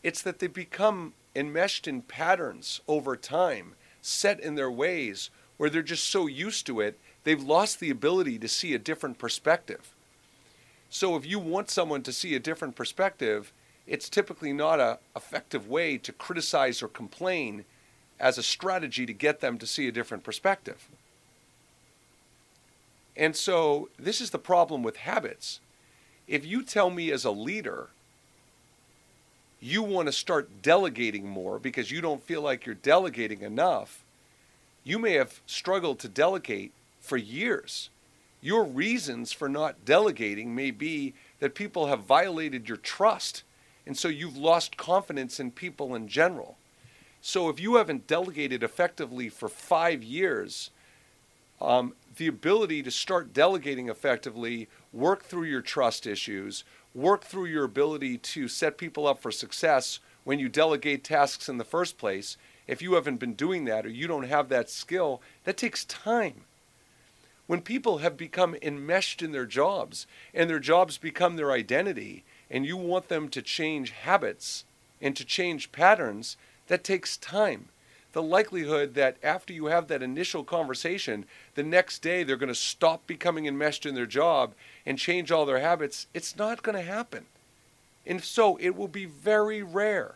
It's 0.03 0.23
that 0.23 0.39
they 0.39 0.49
become 0.49 1.15
enmeshed 1.35 1.87
in 1.87 2.03
patterns 2.03 2.81
over 2.89 3.17
time, 3.17 3.75
set 4.03 4.41
in 4.41 4.55
their 4.55 4.71
ways, 4.71 5.31
where 5.57 5.71
they're 5.71 5.83
just 5.83 6.09
so 6.09 6.27
used 6.27 6.67
to 6.67 6.81
it, 6.81 6.99
they've 7.25 7.43
lost 7.43 7.81
the 7.81 7.91
ability 7.91 8.39
to 8.39 8.49
see 8.49 8.75
a 8.75 8.79
different 8.79 9.19
perspective. 9.19 9.95
So 10.91 11.17
if 11.17 11.27
you 11.27 11.39
want 11.39 11.71
someone 11.71 12.03
to 12.03 12.13
see 12.13 12.35
a 12.35 12.41
different 12.41 12.77
perspective, 12.77 13.53
it's 13.87 14.09
typically 14.09 14.53
not 14.53 14.81
a 14.81 14.99
effective 15.15 15.69
way 15.69 15.99
to 15.99 16.13
criticize 16.13 16.83
or 16.83 16.89
complain 16.89 17.65
as 18.19 18.39
a 18.39 18.43
strategy 18.43 19.07
to 19.07 19.13
get 19.13 19.41
them 19.41 19.59
to 19.59 19.67
see 19.67 19.87
a 19.89 19.93
different 19.93 20.25
perspective. 20.25 20.89
And 23.17 23.35
so 23.35 23.89
this 23.99 24.21
is 24.21 24.31
the 24.31 24.39
problem 24.39 24.83
with 24.83 24.97
habits. 24.97 25.61
If 26.27 26.45
you 26.45 26.63
tell 26.63 26.91
me 26.91 27.11
as 27.11 27.25
a 27.25 27.31
leader, 27.31 27.89
you 29.61 29.83
want 29.83 30.07
to 30.07 30.13
start 30.13 30.63
delegating 30.63 31.29
more 31.29 31.59
because 31.59 31.91
you 31.91 32.01
don't 32.01 32.23
feel 32.23 32.43
like 32.43 32.67
you're 32.67 32.75
delegating 32.75 33.43
enough, 33.43 34.03
you 34.85 34.99
may 34.99 35.13
have 35.13 35.41
struggled 35.47 35.99
to 36.01 36.09
delegate 36.09 36.73
for 37.01 37.17
years. 37.17 37.89
Your 38.47 38.63
reasons 38.63 39.33
for 39.33 39.49
not 39.49 39.85
delegating 39.85 40.55
may 40.55 40.71
be 40.71 41.15
that 41.41 41.57
people 41.57 41.89
have 41.89 42.05
violated 42.05 42.69
your 42.69 42.77
trust, 42.77 43.43
and 43.85 43.99
so 43.99 44.07
you've 44.07 44.37
lost 44.37 44.77
confidence 44.77 45.41
in 45.41 45.51
people 45.51 45.97
in 45.97 46.07
general. 46.07 46.57
So 47.21 47.49
if 47.49 47.59
you 47.59 47.75
haven't 47.75 48.07
delegated 48.07 48.63
effectively 48.63 49.29
for 49.31 49.49
five 49.49 50.05
years, 50.05 50.71
um, 51.61 51.95
the 52.19 52.29
ability 52.29 52.85
to 52.85 52.91
start 52.93 53.35
delegating 53.35 53.89
effectively, 53.89 54.69
work 54.93 55.25
through 55.25 55.47
your 55.47 55.61
trust 55.61 56.07
issues, 56.07 56.63
work 56.95 57.25
through 57.25 57.47
your 57.47 57.65
ability 57.65 58.17
to 58.19 58.47
set 58.47 58.79
people 58.79 59.09
up 59.09 59.21
for 59.21 59.33
success 59.33 59.99
when 60.23 60.39
you 60.39 60.49
delegate 60.49 61.03
tasks 61.03 61.49
in 61.49 61.59
the 61.59 61.65
first 61.65 61.99
place, 61.99 62.37
if 62.69 62.81
you 62.81 62.95
haven't 62.95 63.19
been 63.19 63.35
doing 63.35 63.65
that 63.65 63.85
or 63.85 63.89
you 63.89 64.07
don't 64.07 64.29
have 64.29 64.49
that 64.51 64.71
skill, 64.71 65.21
that 65.43 65.57
takes 65.57 65.85
time. 65.87 66.43
When 67.47 67.61
people 67.61 67.99
have 67.99 68.17
become 68.17 68.57
enmeshed 68.61 69.23
in 69.23 69.33
their 69.33 69.47
jobs 69.47 70.07
and 70.35 70.51
their 70.51 70.59
jobs 70.59 70.99
become 70.99 71.37
their 71.37 71.53
identity, 71.53 72.25
and 72.51 72.67
you 72.67 72.77
want 72.77 73.09
them 73.09 73.29
to 73.31 73.43
change 73.43 73.91
habits 73.91 74.65
and 75.01 75.17
to 75.17 75.25
change 75.25 75.73
patterns, 75.73 76.37
that 76.69 76.85
takes 76.85 77.17
time. 77.17 77.69
The 78.13 78.23
likelihood 78.23 78.95
that 78.95 79.17
after 79.23 79.53
you 79.53 79.67
have 79.67 79.89
that 79.89 80.03
initial 80.03 80.43
conversation, 80.43 81.27
the 81.55 81.63
next 81.63 82.01
day 82.01 82.23
they're 82.23 82.37
going 82.37 82.49
to 82.49 82.55
stop 82.55 83.07
becoming 83.07 83.47
enmeshed 83.47 83.85
in 83.85 83.95
their 83.95 84.07
job 84.07 84.55
and 84.85 84.99
change 84.99 85.31
all 85.31 85.45
their 85.45 85.61
habits, 85.61 86.07
it's 86.15 86.37
not 86.37 86.63
going 86.63 86.77
to 86.77 86.83
happen. 86.83 87.27
And 88.07 88.23
so 88.23 88.57
it 88.61 88.77
will 88.77 88.89
be 88.89 89.05
very 89.05 89.63
rare. 89.63 90.15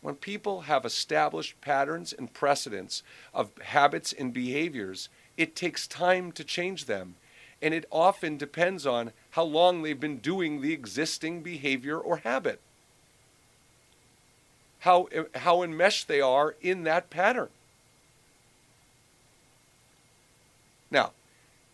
When 0.00 0.14
people 0.14 0.62
have 0.62 0.84
established 0.84 1.60
patterns 1.60 2.12
and 2.12 2.32
precedents 2.32 3.02
of 3.32 3.50
habits 3.62 4.12
and 4.12 4.32
behaviors, 4.32 5.08
it 5.36 5.56
takes 5.56 5.86
time 5.86 6.32
to 6.32 6.44
change 6.44 6.84
them. 6.84 7.16
And 7.62 7.72
it 7.72 7.86
often 7.90 8.36
depends 8.36 8.86
on 8.86 9.12
how 9.30 9.44
long 9.44 9.82
they've 9.82 9.98
been 9.98 10.18
doing 10.18 10.60
the 10.60 10.72
existing 10.72 11.42
behavior 11.42 11.98
or 11.98 12.18
habit 12.18 12.60
how, 14.84 15.08
how 15.36 15.62
enmeshed 15.62 16.08
they 16.08 16.20
are 16.20 16.56
in 16.60 16.82
that 16.82 17.08
pattern. 17.08 17.48
Now, 20.90 21.12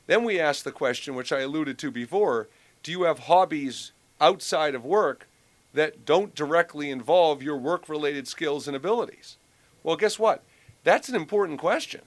then 0.07 0.23
we 0.23 0.39
ask 0.39 0.63
the 0.63 0.71
question, 0.71 1.17
which 1.17 1.33
I 1.33 1.41
alluded 1.41 1.77
to 1.79 1.91
before 1.91 2.49
do 2.85 2.93
you 2.93 3.03
have 3.03 3.21
hobbies 3.21 3.91
outside 4.21 4.77
of 4.77 4.85
work 4.85 5.27
that 5.75 6.07
don't 6.07 6.37
directly 6.37 6.89
involve 6.91 7.43
your 7.43 7.57
work 7.57 7.89
related 7.89 8.29
skills 8.29 8.69
and 8.69 8.77
abilities? 8.77 9.37
Well, 9.83 9.97
guess 9.97 10.19
what? 10.19 10.43
That's 10.85 11.09
an 11.09 11.17
important 11.17 11.59
question. 11.59 12.03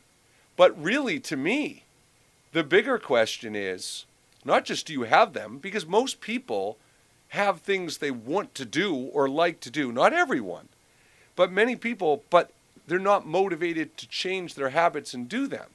But 0.56 0.82
really, 0.82 1.20
to 1.22 1.36
me, 1.36 1.84
the 2.52 2.64
bigger 2.64 3.00
question 3.00 3.56
is 3.56 4.06
not 4.46 4.66
just 4.66 4.88
do 4.88 4.94
you 4.94 5.04
have 5.04 5.34
them, 5.34 5.58
because 5.58 5.86
most 5.86 6.22
people 6.22 6.78
have 7.30 7.62
things 7.62 7.98
they 7.98 8.12
want 8.12 8.54
to 8.56 8.66
do 8.66 8.96
or 8.96 9.28
like 9.28 9.60
to 9.62 9.72
do. 9.72 9.92
Not 9.92 10.14
everyone. 10.14 10.70
But 11.36 11.52
many 11.52 11.76
people, 11.76 12.24
but 12.30 12.52
they're 12.86 13.00
not 13.00 13.26
motivated 13.26 13.98
to 13.98 14.08
change 14.08 14.54
their 14.54 14.70
habits 14.70 15.14
and 15.14 15.28
do 15.28 15.48
them. 15.48 15.68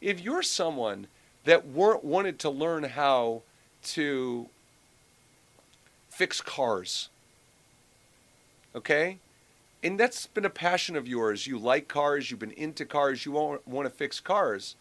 If 0.00 0.20
you're 0.20 0.42
someone 0.42 1.06
that 1.44 1.66
weren't 1.66 2.04
wanted 2.04 2.38
to 2.40 2.50
learn 2.50 2.84
how 2.84 3.42
to 3.84 4.48
fix 6.10 6.40
cars. 6.40 7.08
Okay? 8.74 9.18
And 9.84 10.00
that's 10.00 10.26
been 10.26 10.46
a 10.46 10.50
passion 10.50 10.96
of 10.96 11.06
yours. 11.06 11.46
You 11.46 11.58
like 11.58 11.88
cars, 11.88 12.30
you've 12.30 12.40
been 12.40 12.52
into 12.52 12.86
cars, 12.86 13.26
you 13.26 13.32
want, 13.32 13.68
want 13.68 13.86
to 13.86 13.90
fix 13.90 14.18
cars. 14.18 14.76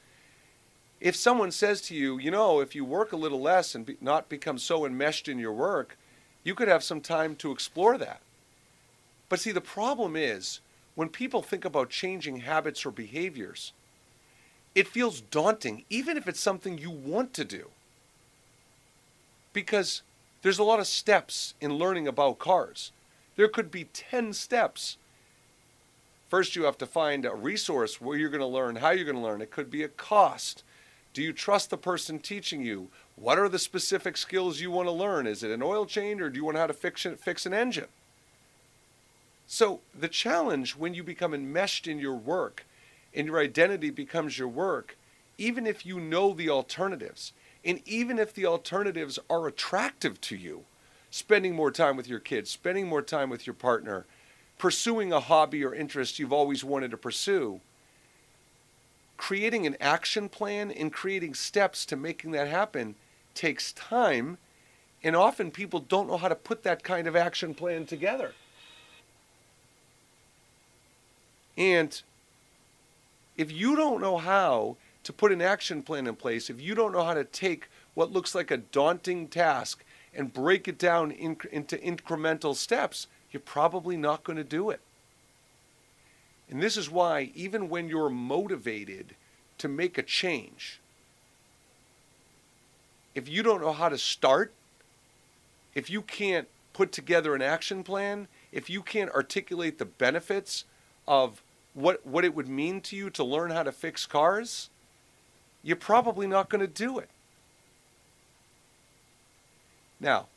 If 1.01 1.13
someone 1.13 1.51
says 1.51 1.81
to 1.81 1.95
you, 1.95 2.17
you 2.17 2.31
know, 2.31 2.61
if 2.61 2.73
you 2.73 2.85
work 2.85 3.11
a 3.11 3.17
little 3.17 3.41
less 3.41 3.75
and 3.75 3.85
be, 3.85 3.97
not 3.99 4.29
become 4.29 4.57
so 4.57 4.85
enmeshed 4.85 5.27
in 5.27 5.37
your 5.37 5.51
work, 5.51 5.97
you 6.45 6.55
could 6.55 6.69
have 6.69 6.85
some 6.85 7.01
time 7.01 7.35
to 7.35 7.51
explore 7.51 7.97
that. 7.97 8.21
But 9.27 9.41
see, 9.41 9.51
the 9.51 9.59
problem 9.59 10.15
is 10.15 10.61
when 10.95 11.09
people 11.09 11.41
think 11.41 11.65
about 11.65 11.89
changing 11.89 12.37
habits 12.37 12.85
or 12.85 12.91
behaviors, 12.91 13.73
it 14.73 14.87
feels 14.87 15.19
daunting, 15.19 15.83
even 15.89 16.15
if 16.15 16.29
it's 16.29 16.39
something 16.39 16.77
you 16.77 16.89
want 16.89 17.33
to 17.33 17.43
do. 17.43 17.71
Because 19.51 20.01
there's 20.43 20.59
a 20.59 20.63
lot 20.63 20.79
of 20.79 20.87
steps 20.87 21.55
in 21.59 21.73
learning 21.73 22.07
about 22.07 22.39
cars. 22.39 22.93
There 23.35 23.47
could 23.47 23.71
be 23.71 23.85
10 23.85 24.33
steps. 24.33 24.97
First, 26.29 26.55
you 26.55 26.63
have 26.63 26.77
to 26.79 26.85
find 26.85 27.25
a 27.25 27.33
resource 27.33 28.01
where 28.01 28.17
you're 28.17 28.29
going 28.29 28.41
to 28.41 28.47
learn, 28.47 28.77
how 28.77 28.91
you're 28.91 29.05
going 29.05 29.17
to 29.17 29.21
learn. 29.21 29.41
It 29.41 29.51
could 29.51 29.69
be 29.69 29.83
a 29.83 29.87
cost. 29.87 30.63
Do 31.13 31.21
you 31.21 31.33
trust 31.33 31.69
the 31.69 31.77
person 31.77 32.19
teaching 32.19 32.63
you? 32.63 32.89
What 33.15 33.37
are 33.37 33.49
the 33.49 33.59
specific 33.59 34.17
skills 34.17 34.59
you 34.59 34.71
want 34.71 34.87
to 34.87 34.91
learn? 34.91 35.27
Is 35.27 35.43
it 35.43 35.51
an 35.51 35.61
oil 35.61 35.85
change 35.85 36.21
or 36.21 36.29
do 36.29 36.37
you 36.37 36.45
want 36.45 36.57
how 36.57 36.67
to 36.67 36.73
fix, 36.73 37.05
fix 37.19 37.45
an 37.45 37.53
engine? 37.53 37.87
So, 39.45 39.81
the 39.93 40.07
challenge 40.07 40.75
when 40.75 40.93
you 40.93 41.03
become 41.03 41.33
enmeshed 41.33 41.87
in 41.87 41.99
your 41.99 42.15
work 42.15 42.65
and 43.13 43.27
your 43.27 43.39
identity 43.39 43.91
becomes 43.91 44.39
your 44.39 44.47
work, 44.47 44.97
even 45.37 45.67
if 45.67 45.85
you 45.85 45.99
know 45.99 46.33
the 46.33 46.49
alternatives, 46.49 47.33
and 47.63 47.81
even 47.85 48.17
if 48.17 48.33
the 48.33 48.45
alternatives 48.45 49.19
are 49.29 49.47
attractive 49.47 50.19
to 50.21 50.35
you, 50.35 50.65
spending 51.13 51.53
more 51.53 51.69
time 51.69 51.95
with 51.95 52.07
your 52.07 52.19
kids, 52.19 52.49
spending 52.49 52.87
more 52.87 53.03
time 53.03 53.29
with 53.29 53.45
your 53.45 53.53
partner, 53.53 54.03
pursuing 54.57 55.13
a 55.13 55.19
hobby 55.19 55.63
or 55.63 55.71
interest 55.71 56.17
you've 56.17 56.33
always 56.33 56.63
wanted 56.63 56.89
to 56.89 56.97
pursue, 56.97 57.61
creating 59.15 59.67
an 59.67 59.77
action 59.79 60.27
plan 60.27 60.71
and 60.71 60.91
creating 60.91 61.35
steps 61.35 61.85
to 61.85 61.95
making 61.95 62.31
that 62.31 62.47
happen 62.47 62.95
takes 63.35 63.73
time. 63.73 64.39
And 65.03 65.15
often 65.15 65.51
people 65.51 65.79
don't 65.81 66.07
know 66.07 66.17
how 66.17 66.29
to 66.29 66.35
put 66.35 66.63
that 66.63 66.81
kind 66.81 67.05
of 67.05 67.15
action 67.15 67.53
plan 67.53 67.85
together. 67.85 68.33
And 71.55 72.01
if 73.37 73.51
you 73.51 73.75
don't 73.75 74.01
know 74.01 74.17
how 74.17 74.77
to 75.03 75.13
put 75.13 75.31
an 75.31 75.43
action 75.43 75.83
plan 75.83 76.07
in 76.07 76.15
place, 76.15 76.49
if 76.49 76.59
you 76.59 76.73
don't 76.73 76.91
know 76.91 77.03
how 77.03 77.13
to 77.13 77.23
take 77.23 77.67
what 77.93 78.11
looks 78.11 78.33
like 78.33 78.49
a 78.49 78.57
daunting 78.57 79.27
task 79.27 79.85
and 80.15 80.33
break 80.33 80.67
it 80.67 80.77
down 80.77 81.11
in, 81.11 81.37
into 81.51 81.77
incremental 81.77 82.55
steps, 82.55 83.07
you're 83.31 83.39
probably 83.39 83.97
not 83.97 84.23
going 84.23 84.37
to 84.37 84.43
do 84.43 84.69
it. 84.69 84.79
And 86.49 86.61
this 86.61 86.77
is 86.77 86.89
why, 86.89 87.31
even 87.33 87.69
when 87.69 87.87
you're 87.87 88.09
motivated 88.09 89.15
to 89.57 89.67
make 89.67 89.97
a 89.97 90.03
change, 90.03 90.79
if 93.15 93.27
you 93.27 93.43
don't 93.43 93.61
know 93.61 93.73
how 93.73 93.89
to 93.89 93.97
start, 93.97 94.53
if 95.73 95.89
you 95.89 96.01
can't 96.01 96.47
put 96.73 96.91
together 96.91 97.35
an 97.35 97.41
action 97.41 97.83
plan, 97.83 98.27
if 98.51 98.69
you 98.69 98.81
can't 98.81 99.11
articulate 99.11 99.79
the 99.79 99.85
benefits 99.85 100.65
of 101.07 101.41
what, 101.73 102.05
what 102.05 102.25
it 102.25 102.35
would 102.35 102.47
mean 102.47 102.81
to 102.81 102.95
you 102.95 103.09
to 103.11 103.23
learn 103.23 103.51
how 103.51 103.63
to 103.63 103.71
fix 103.71 104.05
cars, 104.05 104.69
you're 105.63 105.75
probably 105.75 106.27
not 106.27 106.49
going 106.49 106.61
to 106.61 106.67
do 106.67 106.99
it. 106.99 107.09
Now, 110.03 110.27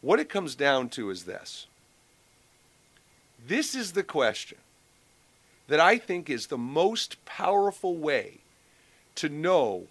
what 0.00 0.18
it 0.18 0.30
comes 0.30 0.54
down 0.54 0.88
to 0.90 1.10
is 1.10 1.24
this. 1.24 1.66
This 3.46 3.74
is 3.74 3.92
the 3.92 4.02
question 4.02 4.56
that 5.68 5.78
I 5.78 5.98
think 5.98 6.30
is 6.30 6.46
the 6.46 6.58
most 6.58 7.22
powerful 7.26 7.96
way 7.96 8.38
to 9.16 9.28
know 9.28 9.86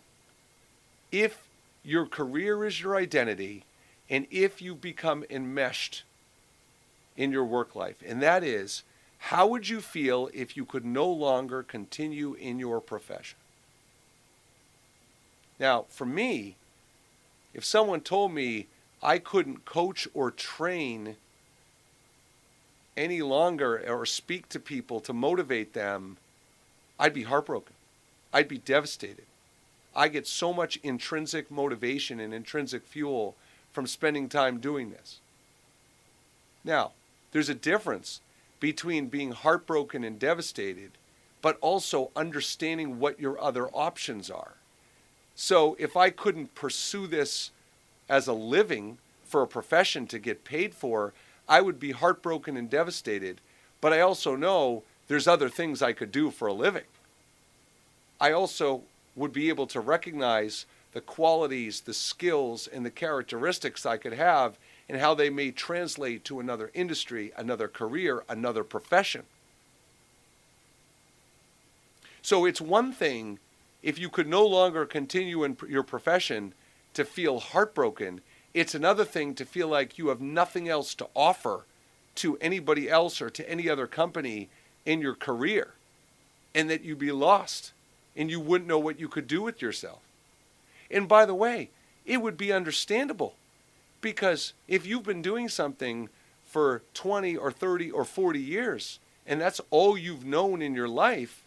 if 1.12 1.44
your 1.84 2.08
career 2.08 2.66
is 2.66 2.82
your 2.82 2.96
identity 2.96 3.64
and 4.10 4.26
if 4.32 4.64
you've 4.64 4.82
become 4.82 5.24
enmeshed 5.30 6.04
in 7.16 7.32
your 7.32 7.46
work 7.46 7.76
life. 7.76 7.98
And 8.06 8.22
that 8.24 8.44
is, 8.44 8.82
how 9.20 9.46
would 9.46 9.70
you 9.70 9.80
feel 9.80 10.30
if 10.34 10.58
you 10.58 10.66
could 10.66 10.86
no 10.86 11.08
longer 11.08 11.62
continue 11.62 12.34
in 12.34 12.58
your 12.58 12.82
profession? 12.82 13.38
Now, 15.60 15.86
for 15.90 16.06
me, 16.06 16.56
if 17.54 17.64
someone 17.64 18.02
told 18.02 18.34
me 18.34 18.68
I 19.02 19.18
couldn't 19.18 19.66
coach 19.66 20.08
or 20.14 20.32
train 20.32 21.16
any 22.98 23.22
longer 23.22 23.82
or 23.88 24.06
speak 24.06 24.50
to 24.50 24.60
people 24.60 25.00
to 25.00 25.14
motivate 25.14 25.74
them, 25.74 26.18
I'd 27.00 27.14
be 27.14 27.24
heartbroken. 27.24 27.74
I'd 28.34 28.50
be 28.50 28.58
devastated. 28.58 29.26
I 29.96 30.10
get 30.10 30.28
so 30.28 30.54
much 30.54 30.78
intrinsic 30.84 31.50
motivation 31.50 32.20
and 32.20 32.34
intrinsic 32.34 32.86
fuel 32.86 33.36
from 33.72 33.88
spending 33.88 34.28
time 34.28 34.60
doing 34.60 34.92
this. 34.92 35.20
Now, 36.64 36.92
there's 37.32 37.50
a 37.50 37.56
difference 37.56 38.20
between 38.60 39.08
being 39.08 39.32
heartbroken 39.32 40.04
and 40.04 40.20
devastated, 40.20 40.92
but 41.42 41.58
also 41.62 42.12
understanding 42.16 43.00
what 43.00 43.20
your 43.20 43.42
other 43.42 43.68
options 43.70 44.30
are. 44.30 44.54
So 45.36 45.78
if 45.80 45.96
I 45.96 46.10
couldn't 46.10 46.54
pursue 46.54 47.08
this 47.08 47.52
as 48.10 48.28
a 48.28 48.34
living 48.34 48.98
for 49.24 49.42
a 49.42 49.48
profession 49.48 50.08
to 50.08 50.20
get 50.20 50.44
paid 50.44 50.74
for, 50.74 51.14
I 51.48 51.62
would 51.62 51.80
be 51.80 51.92
heartbroken 51.92 52.58
and 52.58 52.70
devastated. 52.70 53.40
But 53.80 53.94
I 53.94 54.02
also 54.02 54.36
know 54.36 54.84
there's 55.08 55.28
other 55.28 55.50
things 55.50 55.82
I 55.82 55.94
could 55.94 56.12
do 56.12 56.32
for 56.32 56.48
a 56.48 56.54
living. 56.54 56.84
I 58.20 58.32
also 58.32 58.82
would 59.16 59.32
be 59.32 59.50
able 59.50 59.68
to 59.68 59.80
recognize 59.80 60.66
the 60.94 61.02
qualities, 61.02 61.82
the 61.82 61.94
skills, 61.94 62.68
and 62.68 62.86
the 62.86 62.92
characteristics 62.92 63.86
I 63.86 63.98
could 63.98 64.14
have 64.14 64.58
and 64.90 65.00
how 65.00 65.14
they 65.14 65.30
may 65.30 65.52
translate 65.52 66.26
to 66.26 66.40
another 66.40 66.72
industry, 66.74 67.32
another 67.38 67.68
career, 67.68 68.24
another 68.28 68.64
profession. 68.64 69.24
So 72.22 72.46
it's 72.46 72.60
one 72.60 72.92
thing 72.92 73.40
if 73.84 74.00
you 74.00 74.10
could 74.10 74.28
no 74.28 74.46
longer 74.46 74.86
continue 74.86 75.44
in 75.44 75.56
your 75.68 75.84
profession 75.84 76.54
to 76.94 77.06
feel 77.06 77.40
heartbroken. 77.40 78.22
It's 78.54 78.76
another 78.76 79.06
thing 79.06 79.36
to 79.36 79.46
feel 79.46 79.68
like 79.68 79.98
you 79.98 80.08
have 80.10 80.22
nothing 80.22 80.68
else 80.68 80.94
to 80.96 81.08
offer 81.16 81.66
to 82.16 82.38
anybody 82.40 82.90
else 82.90 83.22
or 83.22 83.30
to 83.30 83.50
any 83.50 83.70
other 83.70 83.88
company 83.88 84.50
in 84.86 85.02
your 85.02 85.16
career 85.16 85.74
and 86.54 86.70
that 86.70 86.84
you'd 86.84 87.00
be 87.00 87.12
lost 87.12 87.72
and 88.16 88.30
you 88.30 88.40
wouldn't 88.40 88.68
know 88.68 88.80
what 88.80 89.00
you 89.00 89.08
could 89.08 89.28
do 89.28 89.42
with 89.42 89.62
yourself. 89.62 90.00
And 90.92 91.08
by 91.08 91.26
the 91.26 91.36
way, 91.36 91.70
it 92.06 92.22
would 92.22 92.38
be 92.38 92.52
understandable 92.52 93.36
because 94.02 94.54
if 94.68 94.86
you've 94.86 95.04
been 95.04 95.22
doing 95.22 95.48
something 95.50 96.10
for 96.46 96.82
20 96.94 97.38
or 97.38 97.52
30 97.52 97.92
or 97.92 98.04
40 98.04 98.40
years, 98.40 99.00
and 99.28 99.40
that's 99.40 99.62
all 99.70 99.98
you've 99.98 100.26
known 100.26 100.62
in 100.62 100.74
your 100.74 100.88
life, 100.88 101.44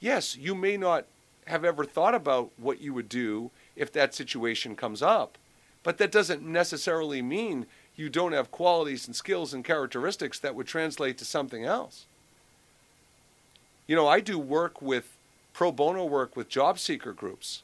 yes, 0.00 0.36
you 0.36 0.54
may 0.54 0.76
not 0.76 1.06
have 1.46 1.64
ever 1.64 1.84
thought 1.84 2.14
about 2.14 2.50
what 2.58 2.80
you 2.80 2.92
would 2.92 3.08
do 3.08 3.50
if 3.76 3.92
that 3.92 4.14
situation 4.14 4.74
comes 4.74 5.02
up. 5.02 5.38
But 5.82 5.98
that 5.98 6.10
doesn't 6.10 6.42
necessarily 6.42 7.22
mean 7.22 7.66
you 7.94 8.08
don't 8.08 8.32
have 8.32 8.50
qualities 8.50 9.06
and 9.06 9.14
skills 9.14 9.54
and 9.54 9.64
characteristics 9.64 10.38
that 10.40 10.54
would 10.54 10.66
translate 10.66 11.18
to 11.18 11.24
something 11.24 11.64
else. 11.64 12.06
You 13.86 13.94
know, 13.94 14.08
I 14.08 14.20
do 14.20 14.38
work 14.38 14.82
with 14.82 15.16
pro 15.52 15.70
bono 15.70 16.04
work 16.04 16.36
with 16.36 16.48
job 16.48 16.78
seeker 16.78 17.12
groups. 17.12 17.62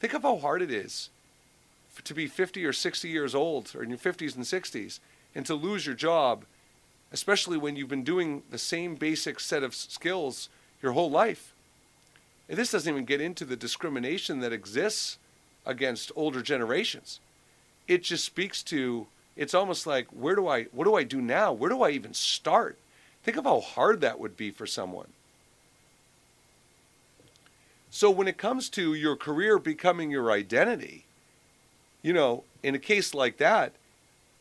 Think 0.00 0.14
of 0.14 0.22
how 0.22 0.38
hard 0.38 0.62
it 0.62 0.70
is 0.70 1.10
to 2.04 2.14
be 2.14 2.26
50 2.26 2.64
or 2.64 2.72
60 2.72 3.08
years 3.08 3.34
old 3.34 3.72
or 3.74 3.82
in 3.82 3.90
your 3.90 3.98
50s 3.98 4.36
and 4.36 4.44
60s 4.44 5.00
and 5.34 5.44
to 5.46 5.54
lose 5.54 5.84
your 5.84 5.94
job, 5.94 6.44
especially 7.12 7.58
when 7.58 7.76
you've 7.76 7.88
been 7.88 8.04
doing 8.04 8.42
the 8.50 8.58
same 8.58 8.94
basic 8.94 9.40
set 9.40 9.62
of 9.62 9.74
skills 9.74 10.48
your 10.80 10.92
whole 10.92 11.10
life. 11.10 11.52
And 12.48 12.56
this 12.56 12.70
doesn't 12.70 12.90
even 12.90 13.04
get 13.04 13.20
into 13.20 13.44
the 13.44 13.56
discrimination 13.56 14.40
that 14.40 14.52
exists 14.52 15.18
against 15.68 16.10
older 16.16 16.42
generations. 16.42 17.20
It 17.86 18.02
just 18.02 18.24
speaks 18.24 18.64
to 18.64 19.06
it's 19.36 19.54
almost 19.54 19.86
like 19.86 20.08
where 20.08 20.34
do 20.34 20.48
I 20.48 20.64
what 20.64 20.84
do 20.84 20.96
I 20.96 21.04
do 21.04 21.20
now? 21.20 21.52
Where 21.52 21.70
do 21.70 21.82
I 21.82 21.90
even 21.90 22.14
start? 22.14 22.76
Think 23.22 23.36
of 23.36 23.44
how 23.44 23.60
hard 23.60 24.00
that 24.00 24.18
would 24.18 24.36
be 24.36 24.50
for 24.50 24.66
someone. 24.66 25.08
So 27.90 28.10
when 28.10 28.28
it 28.28 28.36
comes 28.36 28.68
to 28.70 28.94
your 28.94 29.16
career 29.16 29.58
becoming 29.58 30.10
your 30.10 30.30
identity, 30.32 31.04
you 32.02 32.12
know, 32.12 32.44
in 32.62 32.74
a 32.74 32.78
case 32.78 33.14
like 33.14 33.38
that, 33.38 33.72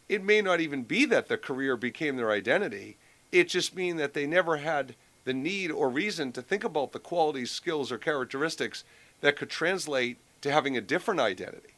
it 0.09 0.23
may 0.23 0.41
not 0.41 0.61
even 0.61 0.83
be 0.83 1.05
that 1.05 1.27
the 1.27 1.37
career 1.37 1.75
became 1.75 2.15
their 2.15 2.31
identity. 2.31 2.97
It 3.31 3.49
just 3.49 3.75
means 3.75 3.99
that 3.99 4.13
they 4.13 4.25
never 4.25 4.57
had 4.57 4.95
the 5.25 5.33
need 5.33 5.71
or 5.71 5.89
reason 5.89 6.31
to 6.31 6.41
think 6.41 6.63
about 6.63 6.93
the 6.93 6.99
qualities, 6.99 7.51
skills, 7.51 7.91
or 7.91 7.97
characteristics 7.97 8.83
that 9.21 9.35
could 9.35 9.49
translate 9.49 10.17
to 10.41 10.51
having 10.51 10.77
a 10.77 10.81
different 10.81 11.19
identity. 11.19 11.73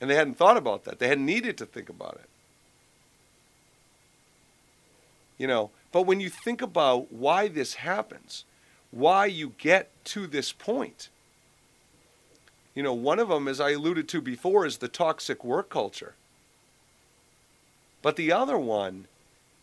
And 0.00 0.08
they 0.08 0.14
hadn't 0.14 0.38
thought 0.38 0.56
about 0.56 0.84
that. 0.84 0.98
They 0.98 1.08
hadn't 1.08 1.26
needed 1.26 1.58
to 1.58 1.66
think 1.66 1.88
about 1.88 2.14
it. 2.14 2.28
You 5.36 5.46
know, 5.46 5.70
but 5.92 6.02
when 6.02 6.20
you 6.20 6.28
think 6.28 6.62
about 6.62 7.12
why 7.12 7.48
this 7.48 7.74
happens, 7.74 8.44
why 8.90 9.26
you 9.26 9.54
get 9.58 9.90
to 10.06 10.26
this 10.26 10.52
point, 10.52 11.08
you 12.74 12.82
know, 12.82 12.94
one 12.94 13.18
of 13.18 13.28
them, 13.28 13.48
as 13.48 13.60
I 13.60 13.70
alluded 13.70 14.08
to 14.08 14.20
before, 14.20 14.64
is 14.64 14.78
the 14.78 14.88
toxic 14.88 15.44
work 15.44 15.68
culture. 15.68 16.14
But 18.02 18.16
the 18.16 18.32
other 18.32 18.58
one 18.58 19.06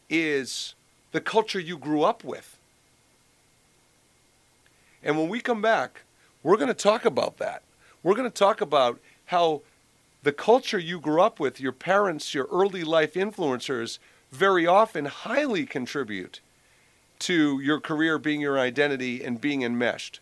is 0.09 0.75
the 1.11 1.21
culture 1.21 1.59
you 1.59 1.77
grew 1.77 2.03
up 2.03 2.23
with. 2.23 2.56
And 5.07 5.17
when 5.17 5.29
we 5.29 5.39
come 5.39 5.61
back, 5.61 6.01
we're 6.43 6.57
going 6.57 6.67
to 6.67 6.73
talk 6.73 7.05
about 7.05 7.37
that. 7.37 7.63
We're 8.03 8.13
going 8.13 8.29
to 8.29 8.39
talk 8.39 8.59
about 8.59 8.99
how 9.27 9.61
the 10.21 10.33
culture 10.33 10.77
you 10.77 10.99
grew 10.99 11.21
up 11.21 11.39
with, 11.39 11.61
your 11.61 11.71
parents, 11.71 12.33
your 12.33 12.45
early 12.51 12.83
life 12.83 13.13
influencers, 13.13 13.99
very 14.31 14.67
often 14.67 15.05
highly 15.05 15.65
contribute 15.65 16.41
to 17.19 17.61
your 17.61 17.79
career 17.79 18.19
being 18.19 18.41
your 18.41 18.59
identity 18.59 19.23
and 19.23 19.39
being 19.39 19.63
enmeshed. 19.63 20.19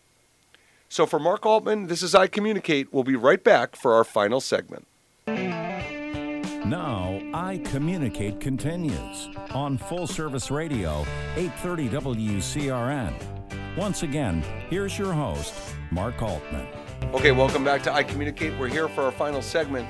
So 0.87 1.07
for 1.07 1.17
Mark 1.19 1.47
Altman, 1.47 1.87
this 1.87 2.03
is 2.03 2.13
I 2.13 2.27
Communicate. 2.27 2.93
We'll 2.93 3.03
be 3.03 3.15
right 3.15 3.43
back 3.43 3.75
for 3.75 3.95
our 3.95 4.03
final 4.03 4.39
segment. 4.39 4.85
Now, 6.67 7.19
I 7.33 7.57
Communicate 7.65 8.39
continues 8.39 9.29
on 9.49 9.79
Full 9.79 10.05
Service 10.05 10.51
Radio, 10.51 11.01
830 11.35 11.89
WCRN. 11.89 13.64
Once 13.77 14.03
again, 14.03 14.41
here's 14.69 14.97
your 14.97 15.11
host, 15.11 15.53
Mark 15.91 16.21
Altman. 16.21 16.65
Okay, 17.13 17.33
welcome 17.33 17.65
back 17.65 17.83
to 17.83 17.93
I 17.93 18.03
Communicate. 18.03 18.57
We're 18.57 18.69
here 18.69 18.87
for 18.87 19.01
our 19.01 19.11
final 19.11 19.41
segment. 19.41 19.85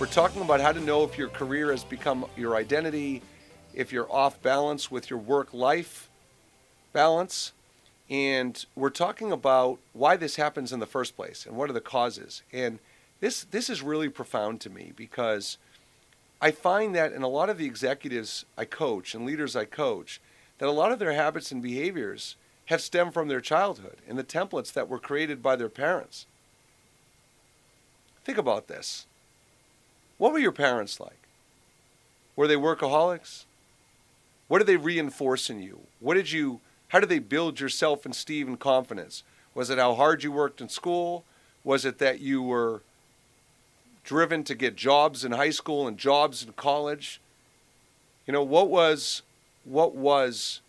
We're 0.00 0.06
talking 0.06 0.42
about 0.42 0.60
how 0.60 0.72
to 0.72 0.80
know 0.80 1.04
if 1.04 1.16
your 1.16 1.28
career 1.28 1.70
has 1.70 1.84
become 1.84 2.26
your 2.36 2.56
identity, 2.56 3.22
if 3.72 3.92
you're 3.92 4.10
off 4.12 4.42
balance 4.42 4.90
with 4.90 5.08
your 5.08 5.20
work 5.20 5.54
life 5.54 6.10
balance. 6.92 7.52
And 8.10 8.66
we're 8.74 8.90
talking 8.90 9.30
about 9.30 9.78
why 9.92 10.16
this 10.16 10.34
happens 10.34 10.72
in 10.72 10.80
the 10.80 10.86
first 10.86 11.14
place 11.14 11.46
and 11.46 11.56
what 11.56 11.70
are 11.70 11.74
the 11.74 11.80
causes. 11.80 12.42
And 12.52 12.80
this 13.20 13.44
this 13.44 13.70
is 13.70 13.82
really 13.82 14.08
profound 14.08 14.60
to 14.62 14.70
me 14.70 14.92
because 14.96 15.58
I 16.42 16.50
find 16.50 16.92
that 16.96 17.12
in 17.12 17.22
a 17.22 17.28
lot 17.28 17.50
of 17.50 17.58
the 17.58 17.66
executives 17.66 18.46
I 18.56 18.64
coach 18.64 19.14
and 19.14 19.24
leaders 19.24 19.54
I 19.54 19.64
coach, 19.64 20.20
that 20.58 20.68
a 20.68 20.72
lot 20.72 20.90
of 20.90 20.98
their 20.98 21.12
habits 21.12 21.52
and 21.52 21.62
behaviors 21.62 22.34
have 22.68 22.80
stemmed 22.82 23.14
from 23.14 23.28
their 23.28 23.40
childhood 23.40 23.96
and 24.06 24.18
the 24.18 24.24
templates 24.24 24.72
that 24.74 24.88
were 24.88 24.98
created 24.98 25.42
by 25.42 25.56
their 25.56 25.70
parents. 25.70 26.26
Think 28.24 28.36
about 28.36 28.68
this. 28.68 29.06
What 30.18 30.32
were 30.32 30.38
your 30.38 30.52
parents 30.52 31.00
like? 31.00 31.28
Were 32.36 32.46
they 32.46 32.56
workaholics? 32.56 33.44
What 34.48 34.58
did 34.58 34.66
they 34.66 34.76
reinforce 34.76 35.48
in 35.48 35.62
you? 35.62 35.80
What 36.00 36.14
did 36.14 36.30
you 36.30 36.60
how 36.88 37.00
did 37.00 37.08
they 37.08 37.18
build 37.18 37.60
your 37.60 37.68
self-esteem 37.68 38.48
and 38.48 38.60
confidence? 38.60 39.22
Was 39.54 39.70
it 39.70 39.78
how 39.78 39.94
hard 39.94 40.22
you 40.22 40.32
worked 40.32 40.60
in 40.60 40.68
school? 40.68 41.24
Was 41.64 41.84
it 41.84 41.98
that 41.98 42.20
you 42.20 42.42
were 42.42 42.82
driven 44.04 44.44
to 44.44 44.54
get 44.54 44.76
jobs 44.76 45.24
in 45.24 45.32
high 45.32 45.50
school 45.50 45.86
and 45.86 45.96
jobs 45.96 46.42
in 46.42 46.52
college? 46.52 47.20
You 48.26 48.32
know, 48.34 48.42
what 48.42 48.68
was 48.68 49.22
what 49.64 49.94
was 49.94 50.60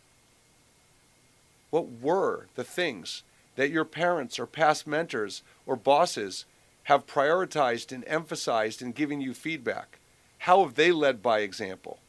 what 1.70 1.90
were 2.02 2.48
the 2.56 2.64
things 2.64 3.24
that 3.56 3.72
your 3.72 3.86
parents 3.86 4.40
or 4.40 4.46
past 4.46 4.88
mentors 4.88 5.44
or 5.66 5.76
bosses 5.76 6.46
have 6.84 7.06
prioritized 7.06 7.92
and 7.92 8.04
emphasized 8.08 8.82
in 8.82 8.92
giving 8.92 9.22
you 9.22 9.34
feedback? 9.34 10.00
How 10.40 10.64
have 10.64 10.76
they 10.76 10.92
led 10.92 11.22
by 11.22 11.40
example? 11.40 12.00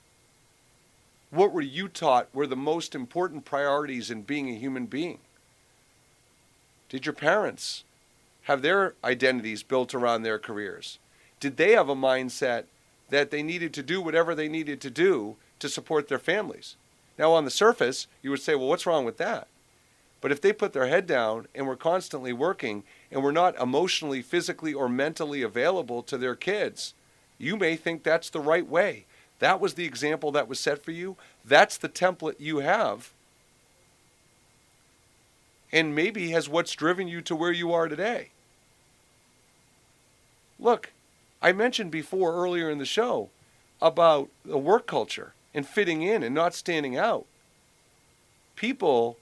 What 1.31 1.53
were 1.53 1.61
you 1.61 1.89
taught 1.89 2.35
were 2.35 2.47
the 2.47 2.57
most 2.57 2.95
important 2.95 3.45
priorities 3.45 4.11
in 4.11 4.23
being 4.23 4.49
a 4.49 4.59
human 4.59 4.87
being? 4.87 5.19
Did 6.89 7.07
your 7.07 7.13
parents 7.13 7.85
have 8.43 8.63
their 8.63 8.95
identities 9.05 9.63
built 9.63 9.95
around 9.95 10.23
their 10.23 10.39
careers? 10.39 10.99
Did 11.39 11.57
they 11.57 11.73
have 11.73 11.89
a 11.89 11.95
mindset 11.95 12.65
that 13.11 13.31
they 13.31 13.43
needed 13.43 13.73
to 13.75 13.83
do 13.83 14.01
whatever 14.01 14.35
they 14.35 14.49
needed 14.49 14.81
to 14.81 14.91
do 14.91 15.37
to 15.61 15.69
support 15.69 16.09
their 16.09 16.19
families? 16.19 16.77
Now, 17.19 17.33
on 17.33 17.45
the 17.45 17.51
surface, 17.51 18.07
you 18.23 18.31
would 18.31 18.41
say, 18.41 18.55
well, 18.55 18.69
what's 18.69 18.87
wrong 18.87 19.05
with 19.05 19.19
that? 19.19 19.47
But 20.21 20.33
if 20.33 20.41
they 20.41 20.53
put 20.53 20.73
their 20.73 20.87
head 20.89 21.07
down 21.07 21.47
and 21.55 21.67
were 21.67 21.77
constantly 21.77 22.33
working 22.33 22.85
and 23.11 23.23
were 23.23 23.33
not 23.33 23.59
emotionally, 23.59 24.23
physically, 24.23 24.75
or 24.75 24.89
mentally 24.89 25.43
available 25.43 26.03
to 26.03 26.19
their 26.19 26.35
kids, 26.35 26.95
you 27.39 27.57
may 27.57 27.77
think 27.77 28.03
that's 28.03 28.29
the 28.29 28.41
right 28.41 28.67
way. 28.67 29.07
That 29.39 29.61
was 29.61 29.75
the 29.75 29.87
example 29.87 30.31
that 30.33 30.49
was 30.49 30.61
set 30.61 30.85
for 30.85 30.91
you. 30.91 31.17
That's 31.45 31.79
the 31.79 31.89
template 31.89 32.37
you 32.39 32.59
have. 32.59 33.13
And 35.73 35.95
maybe 35.95 36.31
has 36.31 36.49
what's 36.49 36.73
driven 36.73 37.09
you 37.09 37.23
to 37.23 37.35
where 37.35 37.53
you 37.53 37.73
are 37.73 37.89
today. 37.89 38.31
Look, 40.59 40.93
I 41.41 41.53
mentioned 41.53 41.91
before 41.91 42.35
earlier 42.35 42.69
in 42.69 42.77
the 42.77 42.85
show 42.85 43.31
about 43.81 44.29
the 44.45 44.59
work 44.59 44.87
culture 44.87 45.33
and 45.55 45.67
fitting 45.67 46.03
in 46.03 46.23
and 46.23 46.35
not 46.35 46.53
standing 46.53 46.99
out. 46.99 47.25
People 48.57 49.17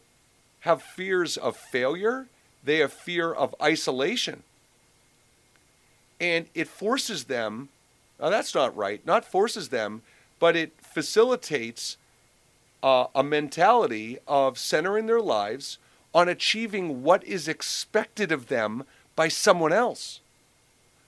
have 0.68 0.83
fears 0.83 1.37
of 1.37 1.57
failure, 1.57 2.26
they 2.62 2.78
have 2.78 2.92
fear 2.92 3.33
of 3.33 3.54
isolation. 3.61 4.42
And 6.20 6.46
it 6.54 6.68
forces 6.68 7.24
them 7.24 7.70
now, 8.18 8.31
that's 8.31 8.54
not 8.54 8.76
right. 8.76 9.04
Not 9.07 9.24
forces 9.24 9.68
them, 9.68 10.02
but 10.38 10.57
it 10.57 10.72
facilitates 10.81 11.96
uh, 12.83 13.07
a 13.14 13.22
mentality 13.22 14.18
of 14.26 14.59
centering 14.59 15.07
their 15.07 15.20
lives 15.20 15.78
on 16.14 16.28
achieving 16.28 17.02
what 17.02 17.22
is 17.24 17.48
expected 17.48 18.33
of 18.33 18.48
them 18.48 18.85
by 19.14 19.28
someone 19.28 19.72
else. 19.72 20.20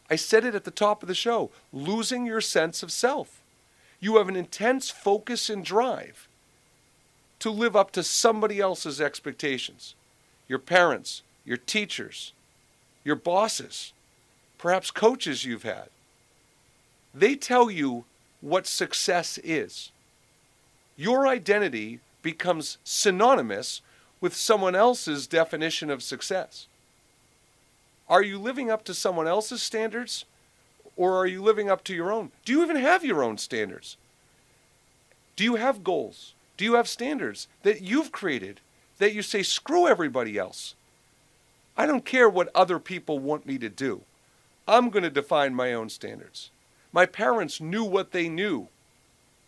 I 0.09 0.17
said 0.17 0.45
it 0.45 0.55
at 0.55 0.65
the 0.65 0.71
top 0.71 1.03
of 1.03 1.09
the 1.09 1.15
show 1.15 1.51
losing 1.73 2.27
your 2.27 2.41
sense 2.41 2.83
of 2.83 2.93
self. 2.93 3.41
You 4.01 4.17
have 4.17 4.29
an 4.29 4.37
intense 4.37 4.91
focus 4.91 5.51
and 5.51 5.65
drive 5.65 6.29
to 7.41 7.51
live 7.51 7.75
up 7.75 7.91
to 7.93 8.03
somebody 8.03 8.61
else's 8.61 9.01
expectations 9.01 9.95
your 10.47 10.59
parents, 10.59 11.23
your 11.45 11.57
teachers, 11.57 12.33
your 13.05 13.15
bosses, 13.15 13.93
perhaps 14.59 14.91
coaches 14.91 15.45
you've 15.45 15.63
had. 15.63 15.89
They 17.15 17.37
tell 17.37 17.71
you 17.71 18.05
what 18.41 18.67
success 18.67 19.39
is. 19.45 19.93
Your 20.97 21.29
identity 21.29 22.01
becomes 22.21 22.79
synonymous 22.83 23.81
with 24.21 24.35
someone 24.35 24.75
else's 24.75 25.29
definition 25.29 25.89
of 25.89 26.03
success. 26.03 26.67
Are 28.09 28.23
you 28.23 28.37
living 28.37 28.71
up 28.71 28.85
to 28.87 28.95
someone 28.95 29.29
else's 29.29 29.63
standards 29.63 30.25
or 30.97 31.15
are 31.17 31.27
you 31.27 31.41
living 31.43 31.71
up 31.71 31.85
to 31.85 31.95
your 31.95 32.13
own? 32.13 32.33
Do 32.45 32.53
you 32.53 32.63
even 32.63 32.77
have 32.77 33.05
your 33.05 33.23
own 33.23 33.39
standards? 33.39 33.97
Do 35.37 35.45
you 35.45 35.55
have 35.55 35.85
goals? 35.85 36.35
Do 36.61 36.67
you 36.67 36.75
have 36.75 36.89
standards 36.89 37.49
that 37.63 37.81
you've 37.81 38.13
created 38.13 38.61
that 38.99 39.15
you 39.15 39.23
say, 39.23 39.43
screw 39.43 39.89
everybody 39.89 40.37
else? 40.37 40.75
I 41.75 41.87
don't 41.87 42.05
care 42.05 42.29
what 42.29 42.55
other 42.55 42.79
people 42.79 43.19
want 43.19 43.47
me 43.47 43.57
to 43.57 43.71
do. 43.71 44.03
I'm 44.69 44.91
going 44.91 45.05
to 45.05 45.09
define 45.09 45.55
my 45.55 45.73
own 45.73 45.89
standards. 45.89 46.51
My 46.93 47.07
parents 47.07 47.63
knew 47.63 47.83
what 47.83 48.13
they 48.13 48.29
knew 48.29 48.69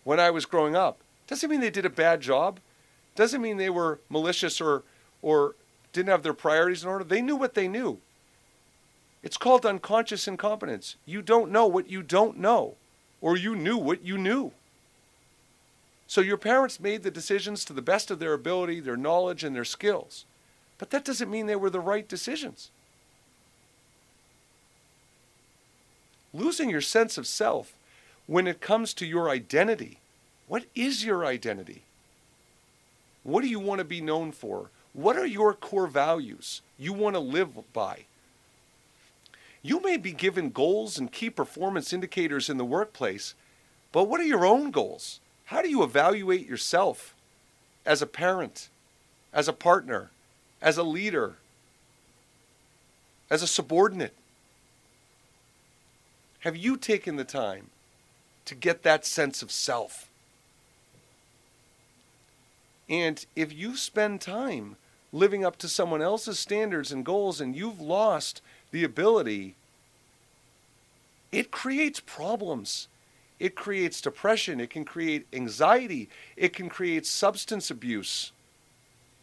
when 0.04 0.20
I 0.20 0.30
was 0.30 0.46
growing 0.46 0.74
up. 0.74 1.00
Doesn't 1.26 1.50
mean 1.50 1.60
they 1.60 1.68
did 1.68 1.84
a 1.84 1.90
bad 1.90 2.22
job. 2.22 2.60
Doesn't 3.14 3.42
mean 3.42 3.58
they 3.58 3.68
were 3.68 4.00
malicious 4.08 4.58
or 4.58 4.82
or 5.20 5.54
didn't 5.92 6.08
have 6.08 6.22
their 6.22 6.32
priorities 6.32 6.82
in 6.82 6.88
order. 6.88 7.04
They 7.04 7.20
knew 7.20 7.36
what 7.36 7.52
they 7.52 7.68
knew. 7.68 7.98
It's 9.22 9.36
called 9.36 9.66
unconscious 9.66 10.26
incompetence. 10.26 10.96
You 11.04 11.20
don't 11.20 11.52
know 11.52 11.66
what 11.66 11.90
you 11.90 12.02
don't 12.02 12.38
know, 12.38 12.76
or 13.20 13.36
you 13.36 13.54
knew 13.54 13.76
what 13.76 14.02
you 14.02 14.16
knew. 14.16 14.52
So 16.12 16.20
your 16.20 16.36
parents 16.36 16.78
made 16.78 17.04
the 17.04 17.10
decisions 17.10 17.64
to 17.64 17.72
the 17.72 17.80
best 17.80 18.10
of 18.10 18.18
their 18.18 18.34
ability, 18.34 18.80
their 18.80 18.98
knowledge, 18.98 19.42
and 19.44 19.56
their 19.56 19.64
skills. 19.64 20.26
But 20.76 20.90
that 20.90 21.06
doesn't 21.06 21.30
mean 21.30 21.46
they 21.46 21.56
were 21.56 21.70
the 21.70 21.80
right 21.80 22.06
decisions. 22.06 22.70
losing 26.34 26.68
your 26.68 26.82
sense 26.82 27.16
of 27.16 27.26
self 27.26 27.72
when 28.26 28.46
it 28.46 28.60
comes 28.60 28.92
to 28.92 29.06
your 29.06 29.30
identity. 29.30 30.00
What 30.48 30.66
is 30.74 31.02
your 31.02 31.24
identity? 31.24 31.82
What 33.22 33.40
do 33.40 33.48
you 33.48 33.58
want 33.58 33.78
to 33.78 33.84
be 33.84 34.02
known 34.02 34.32
for? 34.32 34.68
What 34.92 35.16
are 35.16 35.26
your 35.26 35.54
core 35.54 35.86
values 35.86 36.60
you 36.78 36.92
want 36.92 37.16
to 37.16 37.20
live 37.20 37.72
by? 37.72 38.04
You 39.62 39.80
may 39.80 39.96
be 39.96 40.12
given 40.12 40.50
goals 40.50 40.98
and 40.98 41.10
key 41.10 41.30
performance 41.30 41.90
indicators 41.90 42.50
in 42.50 42.58
the 42.58 42.66
workplace, 42.66 43.34
but 43.92 44.04
what 44.04 44.20
are 44.20 44.24
your 44.24 44.44
own 44.44 44.70
goals? 44.70 45.20
How 45.46 45.62
do 45.62 45.68
you 45.68 45.82
evaluate 45.82 46.46
yourself 46.46 47.14
as 47.84 48.00
a 48.00 48.06
parent, 48.06 48.68
as 49.32 49.48
a 49.48 49.52
partner, 49.52 50.10
as 50.60 50.78
a 50.78 50.82
leader, 50.82 51.34
as 53.30 53.42
a 53.42 53.46
subordinate? 53.46 54.14
Have 56.40 56.56
you 56.56 56.76
taken 56.76 57.16
the 57.16 57.24
time 57.24 57.70
to 58.46 58.54
get 58.54 58.82
that 58.82 59.06
sense 59.06 59.42
of 59.42 59.52
self? 59.52 60.08
And 62.88 63.24
if 63.36 63.52
you 63.52 63.76
spend 63.76 64.20
time 64.20 64.76
living 65.12 65.44
up 65.44 65.56
to 65.58 65.68
someone 65.68 66.02
else's 66.02 66.38
standards 66.38 66.90
and 66.90 67.04
goals 67.04 67.40
and 67.40 67.54
you've 67.54 67.80
lost 67.80 68.42
the 68.70 68.82
ability, 68.82 69.54
it 71.30 71.50
creates 71.50 72.00
problems. 72.00 72.88
It 73.42 73.56
creates 73.56 74.00
depression. 74.00 74.60
It 74.60 74.70
can 74.70 74.84
create 74.84 75.26
anxiety. 75.32 76.08
It 76.36 76.52
can 76.52 76.68
create 76.68 77.04
substance 77.04 77.72
abuse. 77.72 78.30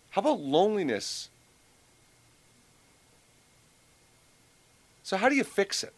How 0.10 0.20
about 0.20 0.42
loneliness? 0.42 1.30
So, 5.04 5.16
how 5.16 5.30
do 5.30 5.36
you 5.36 5.46
fix 5.46 5.86
it? 5.86 5.94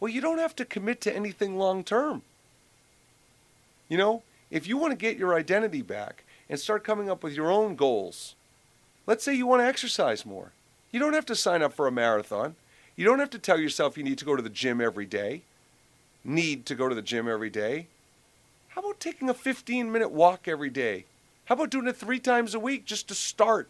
Well, 0.00 0.10
you 0.10 0.20
don't 0.20 0.40
have 0.40 0.56
to 0.56 0.64
commit 0.64 1.00
to 1.02 1.14
anything 1.14 1.56
long 1.56 1.84
term. 1.84 2.22
You 3.88 3.98
know, 3.98 4.24
if 4.50 4.66
you 4.66 4.76
want 4.76 4.90
to 4.90 4.96
get 4.96 5.16
your 5.16 5.36
identity 5.36 5.82
back 5.82 6.24
and 6.50 6.58
start 6.58 6.82
coming 6.82 7.08
up 7.08 7.22
with 7.22 7.34
your 7.34 7.52
own 7.52 7.76
goals, 7.76 8.34
let's 9.06 9.22
say 9.22 9.32
you 9.32 9.46
want 9.46 9.62
to 9.62 9.66
exercise 9.66 10.26
more. 10.26 10.50
You 10.90 10.98
don't 10.98 11.14
have 11.14 11.26
to 11.26 11.36
sign 11.36 11.62
up 11.62 11.72
for 11.72 11.86
a 11.86 11.92
marathon. 11.92 12.56
You 12.96 13.04
don't 13.04 13.20
have 13.20 13.30
to 13.30 13.38
tell 13.38 13.60
yourself 13.60 13.96
you 13.96 14.02
need 14.02 14.18
to 14.18 14.24
go 14.24 14.34
to 14.34 14.42
the 14.42 14.50
gym 14.50 14.80
every 14.80 15.06
day, 15.06 15.42
need 16.26 16.66
to 16.66 16.74
go 16.74 16.88
to 16.88 16.94
the 16.94 17.02
gym 17.02 17.28
every 17.28 17.50
day. 17.50 17.86
How 18.68 18.80
about 18.80 19.00
taking 19.00 19.28
a 19.30 19.34
15 19.34 19.90
minute 19.90 20.10
walk 20.10 20.48
every 20.48 20.70
day? 20.70 21.06
How 21.46 21.54
about 21.54 21.70
doing 21.70 21.86
it 21.86 21.96
three 21.96 22.18
times 22.18 22.54
a 22.54 22.58
week 22.60 22.84
just 22.84 23.08
to 23.08 23.14
start? 23.14 23.68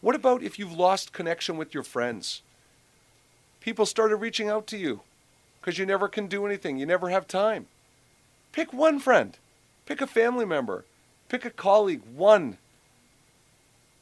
What 0.00 0.14
about 0.14 0.42
if 0.42 0.58
you've 0.58 0.72
lost 0.72 1.12
connection 1.12 1.56
with 1.56 1.74
your 1.74 1.82
friends? 1.82 2.42
People 3.60 3.84
started 3.84 4.16
reaching 4.16 4.48
out 4.48 4.66
to 4.68 4.78
you 4.78 5.00
because 5.60 5.76
you 5.76 5.84
never 5.84 6.08
can 6.08 6.28
do 6.28 6.46
anything, 6.46 6.78
you 6.78 6.86
never 6.86 7.10
have 7.10 7.26
time. 7.26 7.66
Pick 8.52 8.72
one 8.72 9.00
friend, 9.00 9.36
pick 9.86 10.00
a 10.00 10.06
family 10.06 10.44
member, 10.44 10.84
pick 11.28 11.44
a 11.44 11.50
colleague, 11.50 12.02
one. 12.14 12.58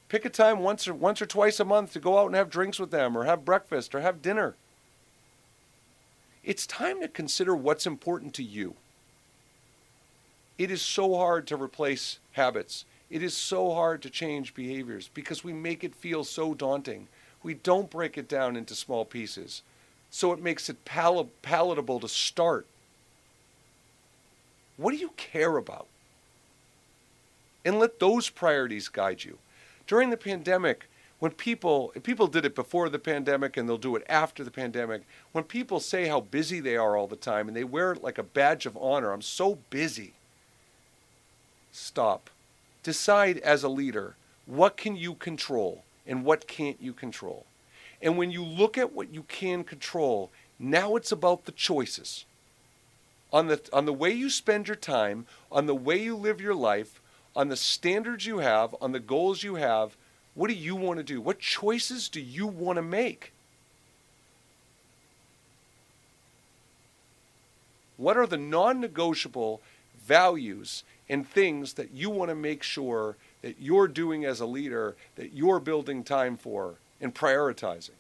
Pick 0.09 0.25
a 0.25 0.31
time 0.31 0.61
once 0.61 0.87
or 0.87 0.95
once 0.95 1.21
or 1.21 1.27
twice 1.27 1.59
a 1.59 1.65
month 1.65 1.93
to 1.95 1.99
go 1.99 2.19
out 2.19 2.27
and 2.27 2.37
have 2.37 2.51
drinks 2.51 2.79
with 2.79 2.91
them 2.91 3.17
or 3.17 3.25
have 3.25 3.45
breakfast 3.45 3.95
or 3.95 4.03
have 4.03 4.23
dinner. 4.23 4.55
It's 6.47 6.65
time 6.65 7.01
to 7.01 7.09
consider 7.09 7.57
what's 7.57 7.87
important 7.87 8.33
to 8.35 8.45
you. 8.45 8.77
It 10.59 10.71
is 10.71 10.81
so 10.81 11.17
hard 11.17 11.49
to 11.49 11.61
replace 11.61 12.21
habits. 12.33 12.85
It 13.11 13.21
is 13.21 13.37
so 13.37 13.75
hard 13.75 14.01
to 14.03 14.11
change 14.11 14.55
behaviors 14.55 15.11
because 15.13 15.43
we 15.43 15.53
make 15.53 15.83
it 15.83 15.95
feel 15.95 16.23
so 16.23 16.55
daunting. 16.55 17.09
We 17.43 17.55
don't 17.55 17.91
break 17.91 18.17
it 18.17 18.29
down 18.29 18.57
into 18.57 18.77
small 18.77 19.05
pieces. 19.05 19.63
So 20.11 20.33
it 20.33 20.41
makes 20.41 20.71
it 20.71 20.85
pal- 20.85 21.29
palatable 21.43 21.99
to 21.99 22.09
start. 22.09 22.65
What 24.77 24.93
do 24.93 24.99
you 24.99 25.11
care 25.17 25.57
about? 25.57 25.89
And 27.65 27.81
let 27.81 27.99
those 27.99 28.31
priorities 28.31 28.89
guide 28.89 29.25
you. 29.25 29.39
During 29.89 30.11
the 30.11 30.17
pandemic, 30.17 30.89
when 31.19 31.33
people 31.33 31.93
people 32.03 32.27
did 32.27 32.45
it 32.45 32.55
before 32.55 32.89
the 32.89 32.99
pandemic 32.99 33.57
and 33.57 33.69
they'll 33.69 33.79
do 33.79 33.97
it 33.97 34.05
after 34.09 34.45
the 34.45 34.51
pandemic, 34.51 35.03
when 35.33 35.45
people 35.45 35.81
say 35.81 36.09
how 36.09 36.21
busy 36.21 36.61
they 36.61 36.77
are 36.77 36.97
all 36.97 37.07
the 37.07 37.17
time 37.17 37.49
and 37.49 37.57
they 37.57 37.65
wear 37.65 37.93
it 37.93 38.03
like 38.03 38.19
a 38.19 38.23
badge 38.23 38.67
of 38.67 38.77
honor, 38.77 39.13
I'm 39.13 39.23
so 39.23 39.59
busy. 39.71 40.13
Stop 41.73 42.31
decide 42.87 43.39
as 43.39 43.65
a 43.65 43.69
leader 43.69 44.15
what 44.47 44.77
can 44.77 44.95
you 44.95 45.13
control 45.13 45.83
and 46.07 46.25
what 46.25 46.47
can't 46.47 46.81
you 46.81 46.93
control. 46.93 47.45
And 48.01 48.17
when 48.17 48.31
you 48.31 48.45
look 48.45 48.79
at 48.79 48.93
what 48.93 49.13
you 49.13 49.25
can 49.25 49.65
control, 49.65 50.31
now 50.57 50.95
it's 50.95 51.11
about 51.11 51.47
the 51.47 51.53
choices. 51.53 52.27
On 53.33 53.49
the, 53.49 53.61
on 53.73 53.87
the 53.87 53.93
way 53.93 54.13
you 54.13 54.31
spend 54.31 54.69
your 54.69 54.77
time, 54.77 55.27
on 55.51 55.67
the 55.67 55.75
way 55.75 56.01
you 56.01 56.15
live 56.15 56.41
your 56.41 56.55
life, 56.55 57.01
on 57.35 57.49
the 57.49 57.57
standards 57.57 58.25
you 58.25 58.39
have, 58.39 58.73
on 58.81 58.93
the 58.93 59.01
goals 59.01 59.43
you 59.43 59.57
have, 59.57 59.97
what 60.37 60.49
do 60.49 60.55
you 60.55 60.77
want 60.77 60.99
to 60.99 61.03
do? 61.03 61.21
What 61.21 61.41
choices 61.41 62.09
do 62.09 62.21
you 62.21 62.47
want 62.47 62.77
to 62.77 62.83
make? 62.83 63.33
What 67.97 68.17
are 68.17 68.27
the 68.27 68.37
non 68.37 68.81
negotiable 68.81 69.61
values 70.07 70.85
and 71.09 71.29
things 71.29 71.75
that 71.75 71.91
you 71.93 72.11
want 72.11 72.31
to 72.31 72.35
make 72.35 72.63
sure 72.63 73.17
that 73.43 73.57
you're 73.61 73.89
doing 73.89 74.25
as 74.25 74.41
a 74.41 74.47
leader, 74.47 74.97
that 75.17 75.33
you're 75.33 75.61
building 75.61 76.03
time 76.03 76.37
for 76.37 76.75
and 77.01 77.15
prioritizing. 77.15 77.91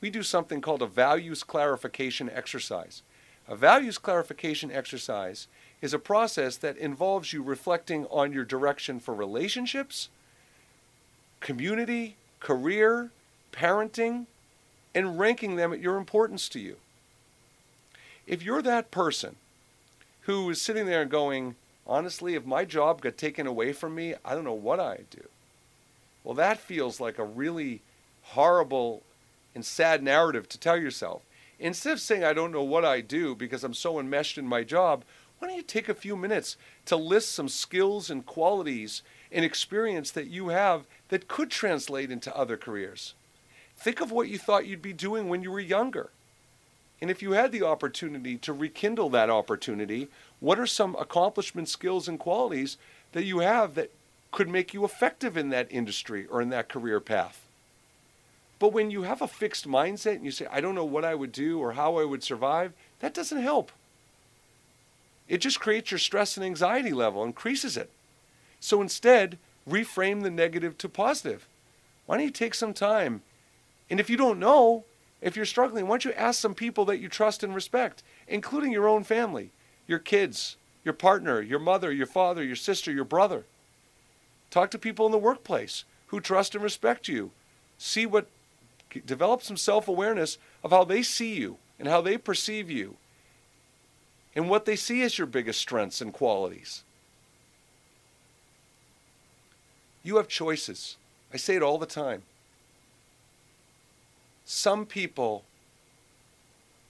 We 0.00 0.10
do 0.10 0.22
something 0.22 0.60
called 0.60 0.82
a 0.82 0.86
values 0.86 1.42
clarification 1.42 2.30
exercise. 2.30 3.02
A 3.46 3.56
values 3.56 3.98
clarification 3.98 4.70
exercise 4.70 5.46
is 5.82 5.92
a 5.92 5.98
process 5.98 6.56
that 6.56 6.78
involves 6.78 7.32
you 7.32 7.42
reflecting 7.42 8.06
on 8.06 8.32
your 8.32 8.44
direction 8.44 9.00
for 9.00 9.14
relationships, 9.14 10.08
community, 11.40 12.16
career, 12.40 13.10
parenting, 13.52 14.26
and 14.94 15.18
ranking 15.18 15.56
them 15.56 15.72
at 15.72 15.80
your 15.80 15.96
importance 15.96 16.48
to 16.48 16.58
you. 16.58 16.76
If 18.26 18.42
you're 18.42 18.62
that 18.62 18.90
person 18.90 19.36
who 20.22 20.48
is 20.48 20.62
sitting 20.62 20.86
there 20.86 21.04
going, 21.04 21.56
honestly, 21.86 22.34
if 22.34 22.46
my 22.46 22.64
job 22.64 23.02
got 23.02 23.18
taken 23.18 23.46
away 23.46 23.74
from 23.74 23.94
me, 23.94 24.14
I 24.24 24.34
don't 24.34 24.44
know 24.44 24.54
what 24.54 24.80
I'd 24.80 25.10
do. 25.10 25.28
Well, 26.22 26.34
that 26.34 26.58
feels 26.58 27.00
like 27.00 27.18
a 27.18 27.24
really 27.24 27.82
horrible 28.22 29.02
and 29.54 29.64
sad 29.66 30.02
narrative 30.02 30.48
to 30.48 30.58
tell 30.58 30.78
yourself. 30.78 31.20
Instead 31.58 31.94
of 31.94 32.00
saying, 32.00 32.24
I 32.24 32.32
don't 32.32 32.52
know 32.52 32.62
what 32.62 32.84
I 32.84 33.00
do 33.00 33.34
because 33.34 33.64
I'm 33.64 33.74
so 33.74 33.98
enmeshed 33.98 34.38
in 34.38 34.46
my 34.46 34.64
job, 34.64 35.04
why 35.38 35.48
don't 35.48 35.56
you 35.56 35.62
take 35.62 35.88
a 35.88 35.94
few 35.94 36.16
minutes 36.16 36.56
to 36.86 36.96
list 36.96 37.32
some 37.32 37.48
skills 37.48 38.10
and 38.10 38.24
qualities 38.24 39.02
and 39.30 39.44
experience 39.44 40.10
that 40.12 40.28
you 40.28 40.48
have 40.48 40.86
that 41.08 41.28
could 41.28 41.50
translate 41.50 42.10
into 42.10 42.34
other 42.36 42.56
careers? 42.56 43.14
Think 43.76 44.00
of 44.00 44.10
what 44.10 44.28
you 44.28 44.38
thought 44.38 44.66
you'd 44.66 44.82
be 44.82 44.92
doing 44.92 45.28
when 45.28 45.42
you 45.42 45.50
were 45.50 45.60
younger. 45.60 46.10
And 47.00 47.10
if 47.10 47.20
you 47.20 47.32
had 47.32 47.52
the 47.52 47.62
opportunity 47.62 48.36
to 48.38 48.52
rekindle 48.52 49.10
that 49.10 49.28
opportunity, 49.28 50.08
what 50.40 50.58
are 50.58 50.66
some 50.66 50.96
accomplishment, 50.98 51.68
skills, 51.68 52.08
and 52.08 52.18
qualities 52.18 52.78
that 53.12 53.24
you 53.24 53.40
have 53.40 53.74
that 53.74 53.90
could 54.30 54.48
make 54.48 54.72
you 54.72 54.84
effective 54.84 55.36
in 55.36 55.50
that 55.50 55.70
industry 55.70 56.26
or 56.26 56.40
in 56.40 56.48
that 56.50 56.68
career 56.68 57.00
path? 57.00 57.43
But 58.58 58.72
when 58.72 58.90
you 58.90 59.02
have 59.02 59.20
a 59.20 59.28
fixed 59.28 59.68
mindset 59.68 60.16
and 60.16 60.24
you 60.24 60.30
say, 60.30 60.46
I 60.50 60.60
don't 60.60 60.74
know 60.74 60.84
what 60.84 61.04
I 61.04 61.14
would 61.14 61.32
do 61.32 61.58
or 61.58 61.72
how 61.72 61.96
I 61.96 62.04
would 62.04 62.22
survive, 62.22 62.72
that 63.00 63.14
doesn't 63.14 63.42
help. 63.42 63.72
It 65.28 65.38
just 65.38 65.60
creates 65.60 65.90
your 65.90 65.98
stress 65.98 66.36
and 66.36 66.44
anxiety 66.44 66.92
level, 66.92 67.24
increases 67.24 67.76
it. 67.76 67.90
So 68.60 68.80
instead, 68.80 69.38
reframe 69.68 70.22
the 70.22 70.30
negative 70.30 70.78
to 70.78 70.88
positive. 70.88 71.46
Why 72.06 72.16
don't 72.16 72.26
you 72.26 72.30
take 72.30 72.54
some 72.54 72.74
time? 72.74 73.22
And 73.90 73.98
if 73.98 74.08
you 74.08 74.16
don't 74.16 74.38
know, 74.38 74.84
if 75.20 75.36
you're 75.36 75.44
struggling, 75.46 75.86
why 75.86 75.94
don't 75.94 76.04
you 76.04 76.12
ask 76.12 76.40
some 76.40 76.54
people 76.54 76.84
that 76.86 76.98
you 76.98 77.08
trust 77.08 77.42
and 77.42 77.54
respect, 77.54 78.02
including 78.28 78.72
your 78.72 78.88
own 78.88 79.04
family, 79.04 79.50
your 79.86 79.98
kids, 79.98 80.56
your 80.84 80.94
partner, 80.94 81.40
your 81.40 81.58
mother, 81.58 81.90
your 81.90 82.06
father, 82.06 82.44
your 82.44 82.56
sister, 82.56 82.92
your 82.92 83.04
brother. 83.04 83.44
Talk 84.50 84.70
to 84.70 84.78
people 84.78 85.06
in 85.06 85.12
the 85.12 85.18
workplace 85.18 85.84
who 86.08 86.20
trust 86.20 86.54
and 86.54 86.62
respect 86.62 87.08
you. 87.08 87.30
See 87.78 88.06
what, 88.06 88.28
develop 89.00 89.42
some 89.42 89.56
self 89.56 89.88
awareness 89.88 90.38
of 90.62 90.70
how 90.70 90.84
they 90.84 91.02
see 91.02 91.34
you 91.34 91.58
and 91.78 91.88
how 91.88 92.00
they 92.00 92.16
perceive 92.16 92.70
you 92.70 92.96
and 94.34 94.48
what 94.48 94.64
they 94.64 94.76
see 94.76 95.02
as 95.02 95.18
your 95.18 95.26
biggest 95.26 95.60
strengths 95.60 96.00
and 96.00 96.12
qualities. 96.12 96.82
You 100.02 100.16
have 100.16 100.28
choices. 100.28 100.96
I 101.32 101.36
say 101.36 101.56
it 101.56 101.62
all 101.62 101.78
the 101.78 101.86
time 101.86 102.22
some 104.44 104.84
people 104.84 105.44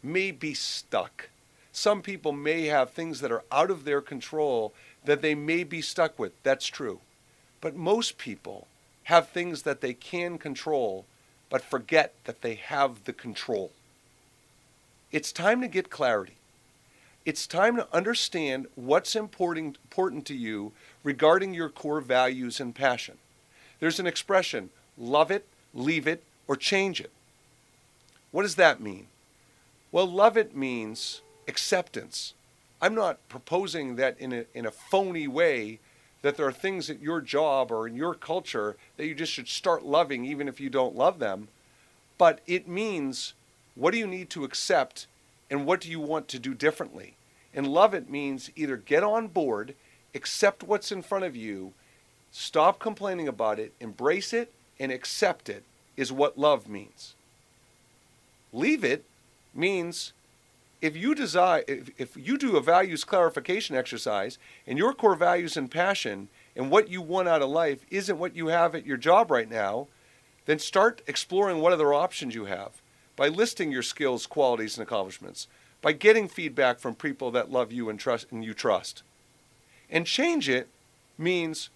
may 0.02 0.30
be 0.30 0.54
stuck. 0.54 1.28
Some 1.72 2.02
people 2.02 2.32
may 2.32 2.66
have 2.66 2.90
things 2.90 3.20
that 3.20 3.32
are 3.32 3.44
out 3.50 3.70
of 3.70 3.84
their 3.84 4.00
control 4.00 4.74
that 5.04 5.22
they 5.22 5.34
may 5.34 5.64
be 5.64 5.80
stuck 5.80 6.18
with. 6.18 6.32
That's 6.42 6.66
true. 6.66 7.00
But 7.60 7.76
most 7.76 8.18
people 8.18 8.66
have 9.04 9.28
things 9.28 9.62
that 9.62 9.80
they 9.80 9.94
can 9.94 10.38
control, 10.38 11.04
but 11.54 11.62
forget 11.62 12.12
that 12.24 12.42
they 12.42 12.56
have 12.56 13.04
the 13.04 13.12
control. 13.12 13.70
It's 15.12 15.30
time 15.30 15.60
to 15.60 15.68
get 15.68 15.88
clarity. 15.88 16.34
It's 17.24 17.46
time 17.46 17.76
to 17.76 17.86
understand 17.92 18.66
what's 18.74 19.14
important, 19.14 19.78
important 19.84 20.26
to 20.26 20.34
you 20.34 20.72
regarding 21.04 21.54
your 21.54 21.68
core 21.68 22.00
values 22.00 22.58
and 22.58 22.74
passion. 22.74 23.18
There's 23.78 24.00
an 24.00 24.06
expression 24.08 24.70
love 24.98 25.30
it, 25.30 25.46
leave 25.72 26.08
it, 26.08 26.24
or 26.48 26.56
change 26.56 27.00
it. 27.00 27.12
What 28.32 28.42
does 28.42 28.56
that 28.56 28.80
mean? 28.80 29.06
Well, 29.92 30.06
love 30.06 30.36
it 30.36 30.56
means 30.56 31.20
acceptance. 31.46 32.34
I'm 32.82 32.96
not 32.96 33.20
proposing 33.28 33.94
that 33.94 34.18
in 34.18 34.32
a, 34.32 34.44
in 34.54 34.66
a 34.66 34.72
phony 34.72 35.28
way 35.28 35.78
that 36.24 36.38
there 36.38 36.46
are 36.46 36.52
things 36.52 36.88
at 36.88 37.02
your 37.02 37.20
job 37.20 37.70
or 37.70 37.86
in 37.86 37.94
your 37.94 38.14
culture 38.14 38.76
that 38.96 39.04
you 39.04 39.14
just 39.14 39.30
should 39.30 39.46
start 39.46 39.84
loving 39.84 40.24
even 40.24 40.48
if 40.48 40.58
you 40.58 40.70
don't 40.70 40.96
love 40.96 41.18
them. 41.18 41.48
but 42.16 42.40
it 42.46 42.66
means 42.66 43.34
what 43.74 43.90
do 43.90 43.98
you 43.98 44.06
need 44.06 44.30
to 44.30 44.42
accept 44.42 45.06
and 45.50 45.66
what 45.66 45.82
do 45.82 45.90
you 45.90 46.00
want 46.00 46.26
to 46.28 46.38
do 46.38 46.54
differently? 46.54 47.12
And 47.52 47.66
love 47.66 47.92
it 47.92 48.08
means 48.08 48.50
either 48.56 48.78
get 48.78 49.02
on 49.02 49.28
board, 49.28 49.74
accept 50.14 50.62
what's 50.62 50.90
in 50.90 51.02
front 51.02 51.24
of 51.24 51.36
you, 51.36 51.74
stop 52.32 52.78
complaining 52.78 53.28
about 53.28 53.58
it, 53.58 53.74
embrace 53.78 54.32
it, 54.32 54.50
and 54.80 54.90
accept 54.90 55.50
it, 55.50 55.62
is 55.94 56.10
what 56.10 56.38
love 56.38 56.70
means. 56.70 57.12
Leave 58.50 58.82
it 58.82 59.04
means 59.52 60.14
if 60.84 60.94
you 60.94 61.14
desire 61.14 61.64
if, 61.66 61.88
if 61.98 62.14
you 62.14 62.36
do 62.36 62.58
a 62.58 62.60
values 62.60 63.04
clarification 63.04 63.74
exercise 63.74 64.36
and 64.66 64.76
your 64.76 64.92
core 64.92 65.14
values 65.14 65.56
and 65.56 65.70
passion 65.70 66.28
and 66.54 66.70
what 66.70 66.90
you 66.90 67.00
want 67.00 67.26
out 67.26 67.40
of 67.40 67.48
life 67.48 67.86
isn't 67.90 68.18
what 68.18 68.36
you 68.36 68.48
have 68.48 68.74
at 68.74 68.84
your 68.84 68.98
job 68.98 69.30
right 69.30 69.50
now, 69.50 69.88
then 70.44 70.58
start 70.58 71.00
exploring 71.06 71.62
what 71.62 71.72
other 71.72 71.94
options 71.94 72.34
you 72.34 72.44
have 72.44 72.82
by 73.16 73.28
listing 73.28 73.72
your 73.72 73.82
skills, 73.82 74.26
qualities, 74.26 74.76
and 74.76 74.86
accomplishments, 74.86 75.48
by 75.80 75.92
getting 75.92 76.28
feedback 76.28 76.78
from 76.78 76.94
people 76.94 77.30
that 77.30 77.50
love 77.50 77.72
you 77.72 77.88
and 77.88 77.98
trust 77.98 78.30
and 78.30 78.44
you 78.44 78.52
trust. 78.52 79.02
And 79.88 80.06
change 80.06 80.50
it 80.50 80.68
means 81.16 81.70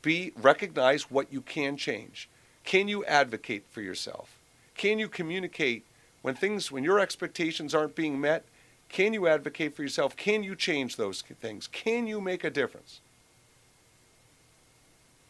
be 0.00 0.32
recognize 0.40 1.10
what 1.10 1.32
you 1.32 1.40
can 1.40 1.76
change. 1.76 2.28
Can 2.62 2.86
you 2.86 3.04
advocate 3.06 3.64
for 3.68 3.80
yourself? 3.80 4.36
Can 4.76 5.00
you 5.00 5.08
communicate 5.08 5.84
when 6.22 6.34
things 6.34 6.72
when 6.72 6.84
your 6.84 6.98
expectations 6.98 7.74
aren't 7.74 7.94
being 7.94 8.20
met? 8.20 8.44
Can 8.88 9.14
you 9.14 9.26
advocate 9.26 9.74
for 9.74 9.82
yourself? 9.82 10.16
Can 10.16 10.42
you 10.42 10.54
change 10.54 10.96
those 10.96 11.22
things? 11.22 11.66
Can 11.66 12.06
you 12.06 12.20
make 12.20 12.44
a 12.44 12.50
difference? 12.50 13.00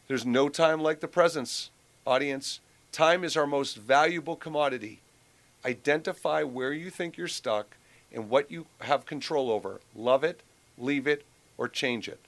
There's 0.09 0.27
no 0.27 0.49
time 0.49 0.83
like 0.83 1.01
the 1.01 1.09
presence, 1.09 1.71
audience. 2.07 2.61
Time 2.91 3.25
is 3.25 3.37
our 3.37 3.47
most 3.47 3.77
valuable 3.77 4.37
commodity. 4.37 5.01
Identify 5.65 6.43
where 6.43 6.73
you 6.73 6.91
think 6.91 7.17
you're 7.17 7.29
stuck 7.29 7.77
and 8.13 8.29
what 8.29 8.51
you 8.51 8.67
have 8.81 9.07
control 9.07 9.51
over. 9.51 9.81
Love 9.95 10.25
it, 10.25 10.41
leave 10.77 11.07
it, 11.07 11.25
or 11.57 11.69
change 11.69 12.09
it. 12.09 12.19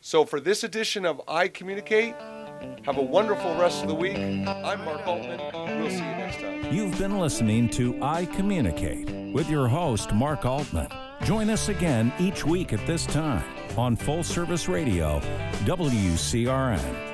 So, 0.00 0.24
for 0.24 0.40
this 0.40 0.64
edition 0.64 1.06
of 1.06 1.20
I 1.28 1.48
Communicate, 1.48 2.14
have 2.82 2.98
a 2.98 3.02
wonderful 3.02 3.54
rest 3.56 3.82
of 3.82 3.88
the 3.88 3.94
week. 3.94 4.16
I'm 4.16 4.84
Mark 4.84 5.06
Altman. 5.06 5.40
We'll 5.80 5.90
see 5.90 5.96
you 5.96 6.02
next 6.02 6.40
time. 6.40 6.72
You've 6.72 6.98
been 6.98 7.18
listening 7.18 7.68
to 7.70 8.02
I 8.02 8.26
Communicate 8.26 9.10
with 9.32 9.48
your 9.48 9.68
host, 9.68 10.12
Mark 10.12 10.44
Altman. 10.44 10.88
Join 11.22 11.50
us 11.50 11.68
again 11.68 12.12
each 12.18 12.44
week 12.44 12.72
at 12.72 12.86
this 12.86 13.06
time 13.06 13.44
on 13.76 13.96
Full 13.96 14.22
Service 14.22 14.68
Radio, 14.68 15.20
WCRN. 15.64 17.13